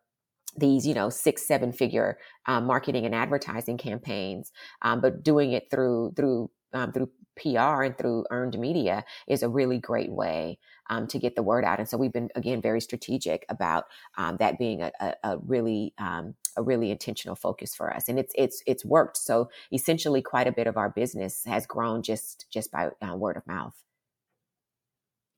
[0.57, 4.51] these you know six seven figure um, marketing and advertising campaigns
[4.81, 9.49] um, but doing it through through um, through PR and through earned media is a
[9.49, 10.59] really great way
[10.89, 11.79] um, to get the word out.
[11.79, 13.85] And so we've been again very strategic about
[14.17, 18.19] um, that being a, a, a really um, a really intentional focus for us, and
[18.19, 19.17] it's it's it's worked.
[19.17, 23.37] So essentially, quite a bit of our business has grown just just by uh, word
[23.37, 23.75] of mouth.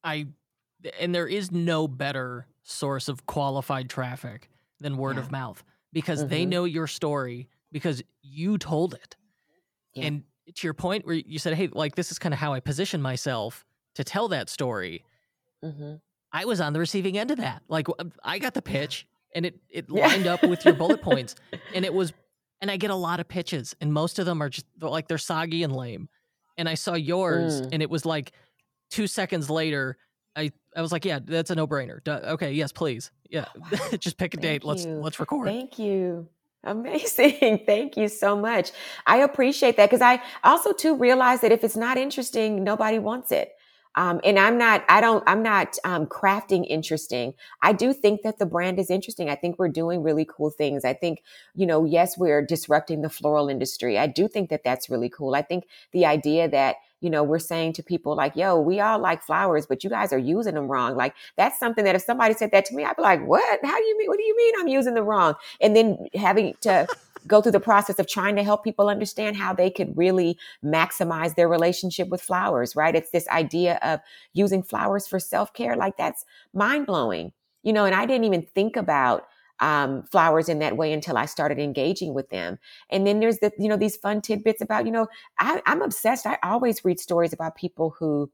[0.04, 0.28] I
[1.00, 5.22] and there is no better source of qualified traffic than word yeah.
[5.22, 6.30] of mouth because mm-hmm.
[6.30, 9.16] they know your story because you told it.
[9.94, 10.06] Yeah.
[10.06, 10.24] And
[10.56, 13.02] to your point where you said, "Hey, like this is kind of how I position
[13.02, 13.66] myself
[13.96, 15.04] to tell that story."
[15.64, 15.96] Mm-hmm.
[16.32, 17.62] I was on the receiving end of that.
[17.68, 17.88] Like
[18.24, 21.36] I got the pitch, and it it lined up with your bullet points,
[21.74, 22.14] and it was.
[22.62, 25.18] And I get a lot of pitches, and most of them are just like they're
[25.18, 26.08] soggy and lame.
[26.58, 27.70] And I saw yours, mm.
[27.74, 28.32] and it was like
[28.90, 29.98] two seconds later.
[30.36, 32.08] I, I was like, yeah, that's a no brainer.
[32.08, 33.12] Okay, yes, please.
[33.30, 33.80] Yeah, wow.
[34.00, 34.64] just pick a Thank date.
[34.64, 34.70] You.
[34.70, 35.48] Let's let's record.
[35.48, 36.30] Thank you.
[36.64, 37.64] Amazing.
[37.66, 38.72] Thank you so much.
[39.06, 43.32] I appreciate that because I also too realize that if it's not interesting, nobody wants
[43.32, 43.54] it.
[43.96, 47.34] Um, and I'm not, I don't, I'm not um, crafting interesting.
[47.62, 49.30] I do think that the brand is interesting.
[49.30, 50.84] I think we're doing really cool things.
[50.86, 51.24] I think,
[51.56, 53.98] you know, yes, we're disrupting the floral industry.
[53.98, 55.36] I do think that that's really cool.
[55.36, 58.98] I think the idea that you know, we're saying to people like, yo, we all
[58.98, 60.96] like flowers, but you guys are using them wrong.
[60.96, 63.60] Like that's something that if somebody said that to me, I'd be like, what?
[63.62, 64.08] How do you mean?
[64.08, 65.36] What do you mean I'm using them wrong?
[65.60, 66.88] And then having to
[67.28, 71.36] go through the process of trying to help people understand how they could really maximize
[71.36, 72.96] their relationship with flowers, right?
[72.96, 74.00] It's this idea of
[74.34, 75.76] using flowers for self-care.
[75.76, 79.26] Like that's mind blowing, you know, and I didn't even think about
[79.60, 82.58] um, flowers in that way until I started engaging with them.
[82.90, 85.08] And then there's the, you know, these fun tidbits about, you know,
[85.40, 86.26] I, I'm obsessed.
[86.26, 88.30] I always read stories about people who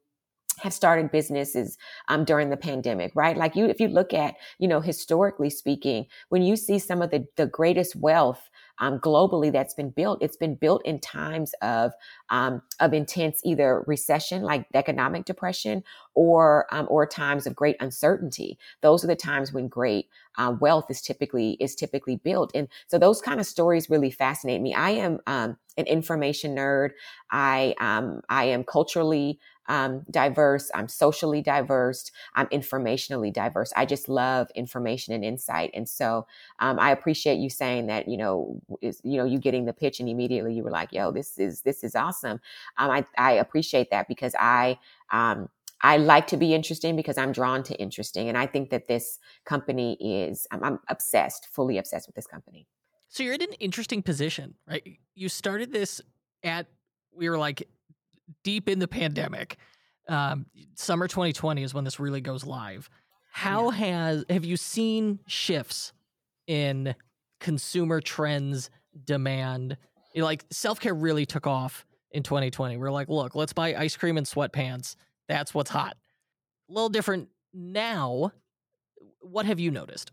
[0.61, 1.77] have started businesses
[2.07, 3.37] um, during the pandemic, right?
[3.37, 7.11] Like you, if you look at, you know, historically speaking, when you see some of
[7.11, 8.49] the, the greatest wealth
[8.79, 10.21] um, globally that's been built.
[10.21, 11.91] It's been built in times of
[12.29, 15.83] um, of intense either recession, like economic depression,
[16.19, 18.59] or um, or times of great uncertainty.
[18.81, 22.97] Those are the times when great uh, wealth is typically is typically built, and so
[22.97, 24.73] those kind of stories really fascinate me.
[24.73, 26.89] I am um, an information nerd.
[27.31, 29.39] I um, I am culturally
[29.69, 30.69] um, diverse.
[30.73, 32.11] I'm socially diverse.
[32.33, 33.71] I'm informationally diverse.
[33.75, 35.69] I just love information and insight.
[35.75, 36.25] And so
[36.57, 39.99] um, I appreciate you saying that, you know, is, you know, you getting the pitch
[39.99, 42.41] and immediately you were like, yo, this is, this is awesome.
[42.79, 44.79] Um, I, I appreciate that because I,
[45.11, 45.49] um,
[45.81, 48.27] I like to be interesting because I'm drawn to interesting.
[48.27, 52.67] And I think that this company is, I'm, I'm obsessed, fully obsessed with this company.
[53.07, 54.99] So you're in an interesting position, right?
[55.15, 56.01] You started this
[56.43, 56.67] at,
[57.15, 57.67] we were like
[58.43, 59.57] deep in the pandemic.
[60.07, 62.89] Um, summer 2020 is when this really goes live.
[63.31, 63.77] How yeah.
[63.77, 65.93] has have you seen shifts
[66.47, 66.95] in
[67.39, 68.69] consumer trends,
[69.05, 69.77] demand?
[70.15, 72.77] like self care really took off in 2020.
[72.77, 74.95] We're like, look, let's buy ice cream and sweatpants.
[75.29, 75.95] That's what's hot.
[76.69, 78.33] A little different now.
[79.21, 80.11] What have you noticed?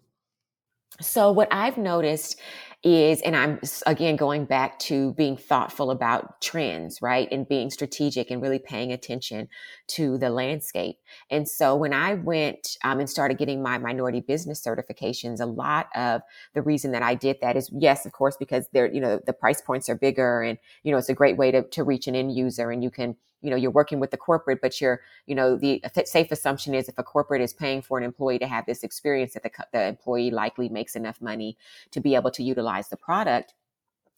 [1.00, 2.40] So, what I've noticed
[2.82, 7.28] is, and I'm again going back to being thoughtful about trends, right?
[7.32, 9.48] And being strategic and really paying attention
[9.88, 10.96] to the landscape.
[11.30, 15.88] And so when I went um, and started getting my minority business certifications, a lot
[15.96, 16.22] of
[16.54, 19.32] the reason that I did that is, yes, of course, because they're, you know, the
[19.32, 22.14] price points are bigger and, you know, it's a great way to, to reach an
[22.14, 25.34] end user and you can, you know you're working with the corporate but you're you
[25.34, 28.66] know the safe assumption is if a corporate is paying for an employee to have
[28.66, 31.56] this experience that the, the employee likely makes enough money
[31.90, 33.54] to be able to utilize the product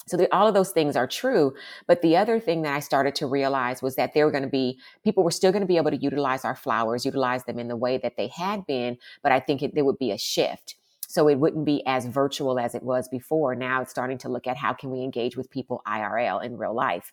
[0.08, 1.54] so the, all of those things are true.
[1.86, 4.48] But the other thing that I started to realize was that there were going to
[4.48, 7.68] be people were still going to be able to utilize our flowers, utilize them in
[7.68, 8.96] the way that they had been.
[9.22, 10.76] But I think it, there would be a shift.
[11.08, 13.54] So it wouldn't be as virtual as it was before.
[13.54, 16.74] Now it's starting to look at how can we engage with people IRL in real
[16.74, 17.12] life.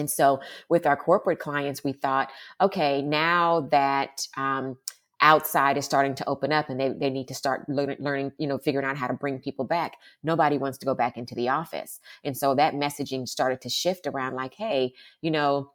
[0.00, 2.30] And so with our corporate clients, we thought,
[2.60, 4.76] okay, now that um,
[5.20, 8.58] outside is starting to open up and they, they need to start learning, you know,
[8.58, 9.96] figuring out how to bring people back.
[10.22, 12.00] Nobody wants to go back into the office.
[12.24, 15.72] And so that messaging started to shift around like, hey, you know,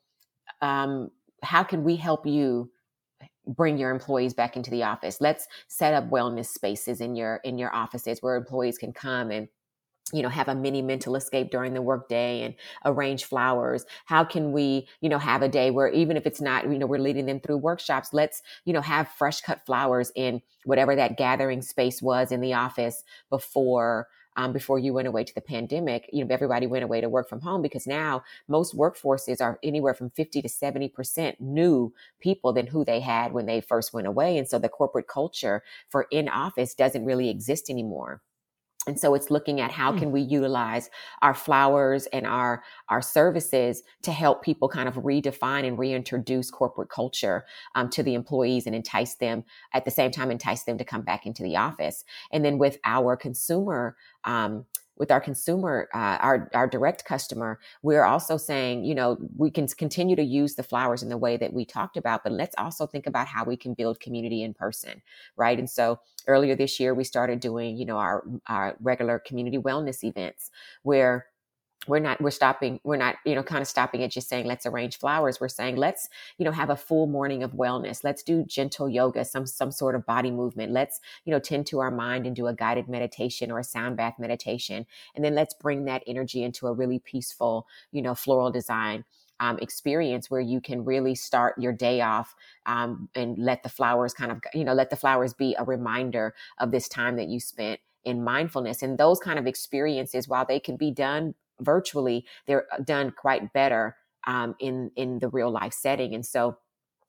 [0.61, 1.11] um,
[1.43, 2.71] how can we help you
[3.47, 5.21] bring your employees back into the office?
[5.21, 9.47] Let's set up wellness spaces in your in your offices where employees can come and
[10.14, 13.86] you know have a mini mental escape during the workday and arrange flowers.
[14.06, 16.86] How can we you know have a day where even if it's not you know
[16.86, 21.18] we're leading them through workshops let's you know have fresh cut flowers in whatever that
[21.18, 26.10] gathering space was in the office before um, before you went away to the pandemic,
[26.12, 29.93] you know, everybody went away to work from home because now most workforces are anywhere
[29.93, 34.38] from 50 to 70% new people than who they had when they first went away.
[34.38, 38.22] And so the corporate culture for in office doesn't really exist anymore
[38.88, 40.00] and so it's looking at how hmm.
[40.00, 40.90] can we utilize
[41.22, 46.90] our flowers and our our services to help people kind of redefine and reintroduce corporate
[46.90, 50.86] culture um, to the employees and entice them at the same time entice them to
[50.86, 54.66] come back into the office and then with our consumer um,
[54.98, 59.68] with our consumer, uh, our our direct customer, we're also saying, you know, we can
[59.68, 62.88] continue to use the flowers in the way that we talked about, but let's also
[62.88, 65.02] think about how we can build community in person,
[65.36, 65.60] right?
[65.60, 70.04] And so earlier this year, we started doing, you know, our our regular community wellness
[70.04, 70.52] events
[70.84, 71.28] where
[71.88, 74.66] we're not we're stopping we're not you know kind of stopping at just saying let's
[74.66, 75.40] arrange flowers.
[75.40, 78.04] We're saying let's you know have a full morning of wellness.
[78.04, 80.72] Let's do gentle yoga some some sort of body movement.
[80.72, 83.98] Let's you know tend to our mind and do a guided meditation or a sound
[83.98, 88.52] bath meditation and then let's bring that energy into a really peaceful you know floral
[88.52, 89.04] design
[89.40, 94.14] um, experience where you can really start your day off um, and let the flowers
[94.14, 97.40] kind of you know let the flowers be a reminder of this time that you
[97.40, 98.84] spent in mindfulness.
[98.84, 103.53] And those kind of experiences while they can be done virtually, they're uh, done quite
[103.53, 103.95] better
[104.28, 106.14] um, in in the real life setting.
[106.14, 106.58] And so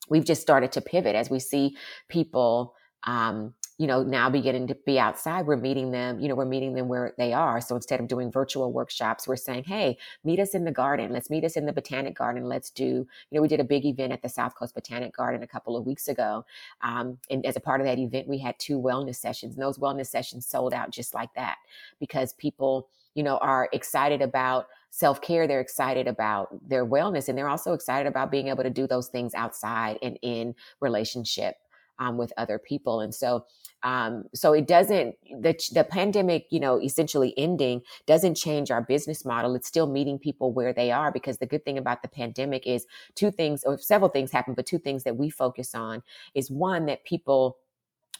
[0.08, 1.76] we've just started to pivot as we see
[2.08, 2.74] people
[3.04, 6.72] um, you know, now beginning to be outside, we're meeting them, you know, we're meeting
[6.72, 7.60] them where they are.
[7.60, 11.12] So instead of doing virtual workshops, we're saying, hey, meet us in the garden.
[11.12, 12.44] Let's meet us in the botanic garden.
[12.44, 15.42] Let's do, you know, we did a big event at the South Coast Botanic Garden
[15.42, 16.46] a couple of weeks ago.
[16.80, 19.54] Um, and as a part of that event, we had two wellness sessions.
[19.54, 21.56] And those wellness sessions sold out just like that
[22.00, 25.48] because people, you know, are excited about self care.
[25.48, 29.08] They're excited about their wellness and they're also excited about being able to do those
[29.08, 31.56] things outside and in relationship
[31.98, 33.00] um, with other people.
[33.00, 33.46] And so,
[33.82, 39.24] um, so it doesn't the the pandemic, you know, essentially ending doesn't change our business
[39.24, 39.54] model.
[39.54, 42.86] It's still meeting people where they are because the good thing about the pandemic is
[43.14, 46.02] two things or several things happen, but two things that we focus on
[46.34, 47.56] is one that people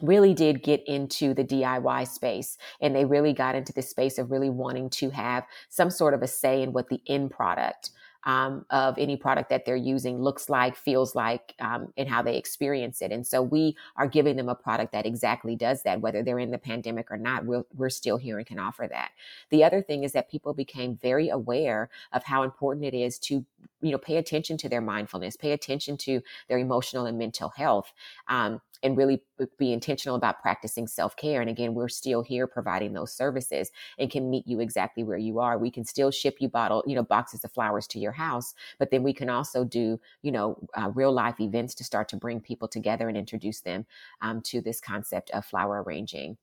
[0.00, 4.30] really did get into the DIY space and they really got into the space of
[4.30, 7.90] really wanting to have some sort of a say in what the end product
[8.26, 12.36] um, of any product that they're using looks like, feels like, um, and how they
[12.36, 13.12] experience it.
[13.12, 16.50] And so we are giving them a product that exactly does that, whether they're in
[16.50, 17.46] the pandemic or not.
[17.46, 19.12] We're, we're still here and can offer that.
[19.50, 23.46] The other thing is that people became very aware of how important it is to,
[23.80, 27.92] you know, pay attention to their mindfulness, pay attention to their emotional and mental health.
[28.26, 29.20] Um, and really
[29.58, 31.40] be intentional about practicing self care.
[31.40, 35.40] And again, we're still here providing those services and can meet you exactly where you
[35.40, 35.58] are.
[35.58, 38.90] We can still ship you bottle, you know, boxes of flowers to your house, but
[38.90, 42.40] then we can also do, you know, uh, real life events to start to bring
[42.40, 43.84] people together and introduce them
[44.22, 46.38] um, to this concept of flower arranging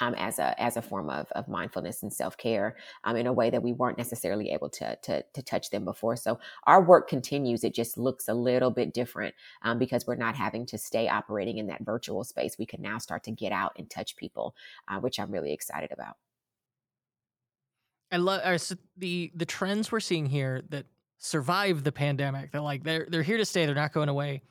[0.00, 3.32] um, as a as a form of, of mindfulness and self care um, in a
[3.32, 6.16] way that we weren't necessarily able to, to to touch them before.
[6.16, 7.64] So our work continues.
[7.64, 11.58] It just looks a little bit different um, because we're not having to stay operating
[11.58, 12.56] in that virtual space.
[12.58, 14.54] We can now start to get out and touch people,
[14.88, 16.16] uh, which I'm really excited about.
[18.12, 20.86] I love uh, so the the trends we're seeing here that
[21.18, 22.50] survive the pandemic.
[22.50, 23.66] They're like they're they're here to stay.
[23.66, 24.42] They're not going away.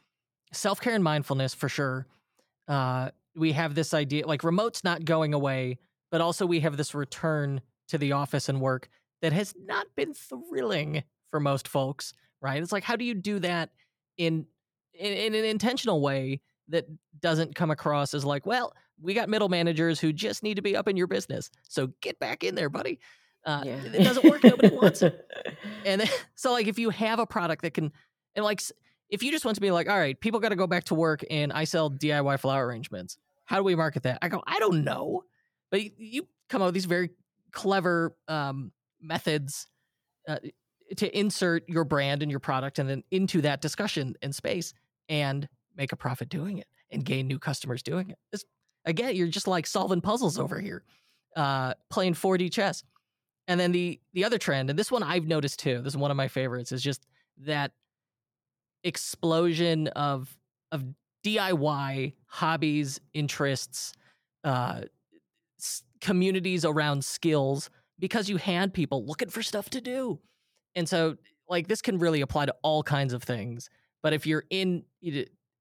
[0.53, 2.07] Self care and mindfulness for sure.
[2.67, 5.79] Uh, we have this idea like remote's not going away,
[6.11, 8.89] but also we have this return to the office and work
[9.21, 12.61] that has not been thrilling for most folks, right?
[12.61, 13.69] It's like how do you do that
[14.17, 14.45] in
[14.93, 16.85] in, in an intentional way that
[17.19, 20.75] doesn't come across as like, well, we got middle managers who just need to be
[20.75, 21.49] up in your business.
[21.67, 22.99] So get back in there, buddy.
[23.45, 23.79] Uh, yeah.
[23.85, 24.43] It doesn't work.
[24.43, 25.25] Nobody wants it.
[25.85, 27.91] And then, so, like, if you have a product that can,
[28.35, 28.61] and like,
[29.09, 30.95] if you just want to be like, all right, people got to go back to
[30.95, 33.17] work and I sell DIY flower arrangements.
[33.49, 34.19] How do we market that?
[34.21, 35.23] I go, I don't know.
[35.71, 37.09] But you, you come up with these very
[37.51, 38.71] clever um,
[39.01, 39.65] methods
[40.27, 40.37] uh,
[40.97, 44.71] to insert your brand and your product and then into that discussion and space
[45.09, 48.19] and make a profit doing it and gain new customers doing it.
[48.31, 48.45] It's,
[48.85, 50.83] again, you're just like solving puzzles over here,
[51.35, 52.83] uh, playing 4D chess.
[53.47, 55.81] And then the the other trend, and this one I've noticed too.
[55.81, 56.71] This is one of my favorites.
[56.71, 57.07] Is just
[57.39, 57.71] that
[58.83, 60.37] explosion of
[60.71, 60.83] of
[61.23, 63.93] DIY hobbies, interests,
[64.43, 64.81] uh,
[65.59, 70.19] s- communities around skills because you had people looking for stuff to do.
[70.75, 71.17] And so,
[71.49, 73.69] like, this can really apply to all kinds of things.
[74.01, 74.83] But if you're in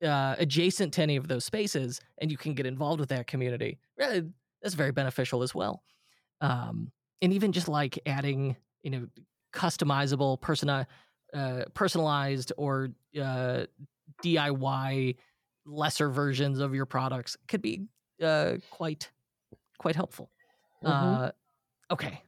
[0.04, 3.78] uh, adjacent to any of those spaces and you can get involved with that community,
[3.98, 4.22] really,
[4.62, 5.82] that's very beneficial as well.
[6.40, 9.06] Um, and even just like adding, you know,
[9.52, 10.86] customizable, persona,
[11.34, 12.90] uh, personalized or
[13.20, 13.64] uh,
[14.24, 15.16] DIY
[15.68, 17.82] lesser versions of your products could be
[18.22, 19.10] uh, quite
[19.78, 20.30] quite helpful.
[20.82, 21.22] Mm-hmm.
[21.22, 21.30] Uh,
[21.90, 22.22] okay,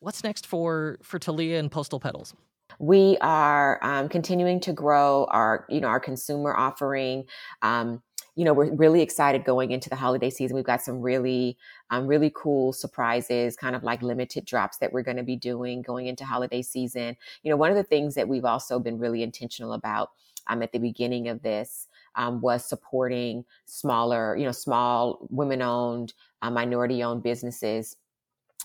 [0.00, 2.34] what's next for for Talia and Postal Petals?
[2.78, 7.24] We are um, continuing to grow our, you know, our consumer offering.
[7.60, 8.02] Um,
[8.34, 10.54] you know, we're really excited going into the holiday season.
[10.56, 11.58] We've got some really,
[11.90, 15.82] um, really cool surprises, kind of like limited drops that we're going to be doing
[15.82, 17.14] going into holiday season.
[17.42, 20.12] You know, one of the things that we've also been really intentional about
[20.46, 26.14] um, at the beginning of this um, was supporting smaller, you know, small women owned,
[26.42, 27.96] uh, minority owned businesses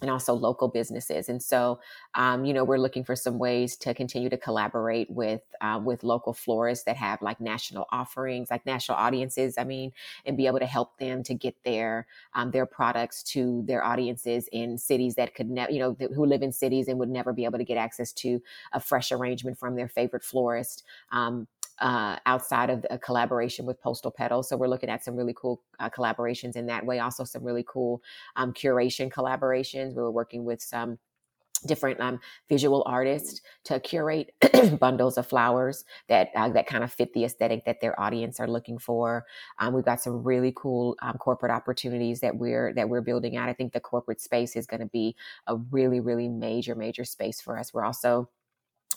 [0.01, 1.27] and also local businesses.
[1.27, 1.79] And so,
[2.13, 6.03] um, you know, we're looking for some ways to continue to collaborate with uh, with
[6.03, 9.57] local florists that have like national offerings, like national audiences.
[9.57, 9.91] I mean,
[10.25, 14.47] and be able to help them to get their um, their products to their audiences
[14.51, 17.33] in cities that could never, you know, th- who live in cities and would never
[17.33, 18.41] be able to get access to
[18.73, 20.83] a fresh arrangement from their favorite florist.
[21.11, 21.47] Um,
[21.79, 24.49] uh, outside of a collaboration with Postal Petals.
[24.49, 26.99] So we're looking at some really cool uh, collaborations in that way.
[26.99, 28.01] Also, some really cool
[28.35, 29.95] um, curation collaborations.
[29.95, 30.97] We were working with some
[31.65, 32.19] different um,
[32.49, 34.31] visual artists to curate
[34.79, 38.47] bundles of flowers that uh, that kind of fit the aesthetic that their audience are
[38.47, 39.25] looking for.
[39.59, 43.49] Um, we've got some really cool um, corporate opportunities that we're that we're building out.
[43.49, 45.15] I think the corporate space is going to be
[45.47, 47.73] a really really major major space for us.
[47.73, 48.29] We're also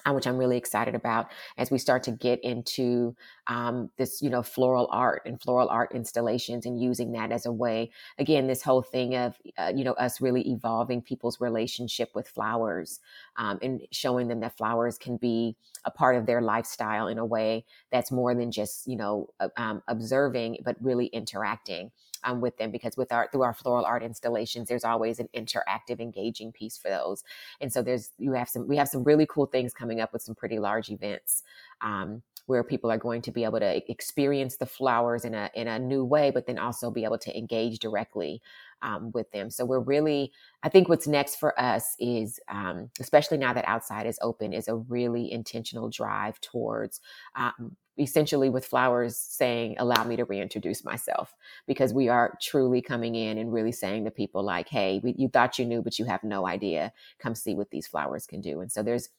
[0.09, 3.15] which I'm really excited about as we start to get into
[3.47, 7.53] um, this, you know, floral art and floral art installations and using that as a
[7.53, 12.29] way, again, this whole thing of, uh, you know, us really evolving people's relationship with
[12.29, 13.01] flowers
[13.37, 17.25] um, and showing them that flowers can be a part of their lifestyle in a
[17.25, 21.91] way that's more than just, you know, uh, um, observing, but really interacting
[22.25, 26.01] um, with them because with our through our floral art installations, there's always an interactive,
[26.01, 27.25] engaging piece for those.
[27.61, 30.23] And so there's you have some we have some really cool things coming up with
[30.23, 31.43] some pretty large events.
[31.81, 35.69] Um, where people are going to be able to experience the flowers in a in
[35.69, 38.43] a new way, but then also be able to engage directly
[38.83, 39.51] um, with them.
[39.51, 40.33] So we're really,
[40.65, 44.67] I think what's next for us is, um, especially now that outside is open, is
[44.67, 47.01] a really intentional drive towards
[47.37, 51.37] um, essentially with flowers saying allow me to reintroduce myself
[51.69, 55.29] because we are truly coming in and really saying to people like hey we, you
[55.29, 58.61] thought you knew but you have no idea come see what these flowers can do
[58.61, 59.11] and so there's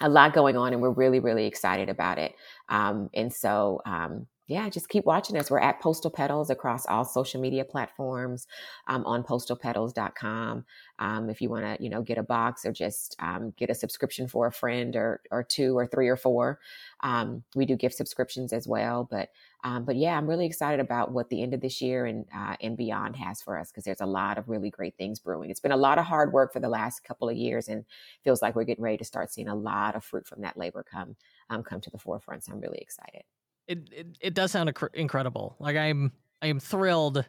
[0.00, 2.34] a lot going on and we're really really excited about it
[2.68, 5.50] um, and so um, yeah, just keep watching us.
[5.50, 8.46] We're at Postal Petals across all social media platforms
[8.88, 10.64] um, on postalpetals.com.
[10.98, 13.74] Um, if you want to, you know, get a box or just um, get a
[13.74, 16.60] subscription for a friend or, or two or three or four.
[17.00, 19.08] Um, we do gift subscriptions as well.
[19.10, 19.30] But,
[19.64, 22.56] um, but yeah, I'm really excited about what the end of this year and, uh,
[22.60, 25.50] and beyond has for us because there's a lot of really great things brewing.
[25.50, 27.84] It's been a lot of hard work for the last couple of years and
[28.22, 30.84] feels like we're getting ready to start seeing a lot of fruit from that labor
[30.88, 31.16] come,
[31.50, 32.44] um, come to the forefront.
[32.44, 33.24] So I'm really excited
[33.66, 35.56] it, it, it does sound inc- incredible.
[35.58, 36.12] Like I'm
[36.42, 37.24] I am thrilled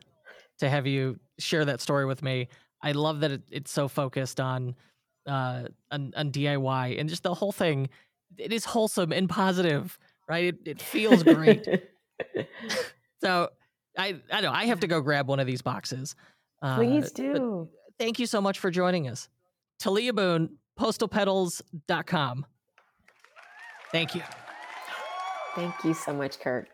[0.59, 2.49] to have you share that story with me.
[2.81, 4.75] I love that it, it's so focused on
[5.27, 7.89] uh on, on DIY and just the whole thing.
[8.37, 10.45] It is wholesome and positive, right?
[10.45, 11.67] It, it feels great.
[13.21, 13.49] so
[13.97, 16.15] I I know I have to go grab one of these boxes.
[16.61, 17.69] Uh, Please do.
[17.97, 19.29] Thank you so much for joining us.
[19.79, 22.45] Talia Boone, postalpetals.com.
[23.91, 24.21] Thank you.
[25.55, 26.67] Thank you so much, Kurt.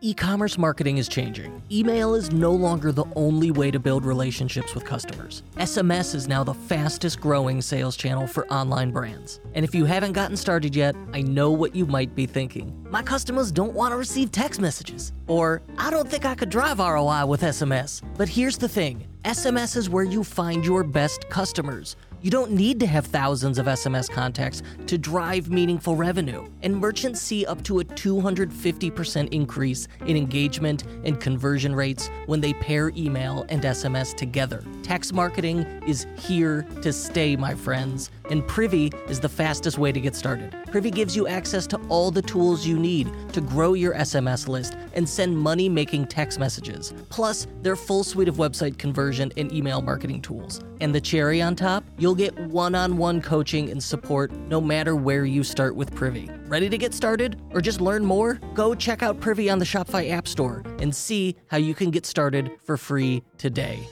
[0.00, 1.60] E commerce marketing is changing.
[1.72, 5.42] Email is no longer the only way to build relationships with customers.
[5.56, 9.40] SMS is now the fastest growing sales channel for online brands.
[9.54, 12.86] And if you haven't gotten started yet, I know what you might be thinking.
[12.88, 15.12] My customers don't want to receive text messages.
[15.26, 18.00] Or, I don't think I could drive ROI with SMS.
[18.16, 21.96] But here's the thing SMS is where you find your best customers.
[22.20, 26.48] You don't need to have thousands of SMS contacts to drive meaningful revenue.
[26.62, 32.54] And merchants see up to a 250% increase in engagement and conversion rates when they
[32.54, 34.64] pair email and SMS together.
[34.82, 40.00] Text marketing is here to stay, my friends, and Privy is the fastest way to
[40.00, 40.56] get started.
[40.72, 44.76] Privy gives you access to all the tools you need to grow your SMS list
[44.94, 49.80] and send money making text messages, plus their full suite of website conversion and email
[49.80, 50.64] marketing tools.
[50.80, 54.96] And the cherry on top, you'll get one on one coaching and support no matter
[54.96, 56.30] where you start with Privy.
[56.46, 58.40] Ready to get started or just learn more?
[58.54, 62.06] Go check out Privy on the Shopify App Store and see how you can get
[62.06, 63.86] started for free today.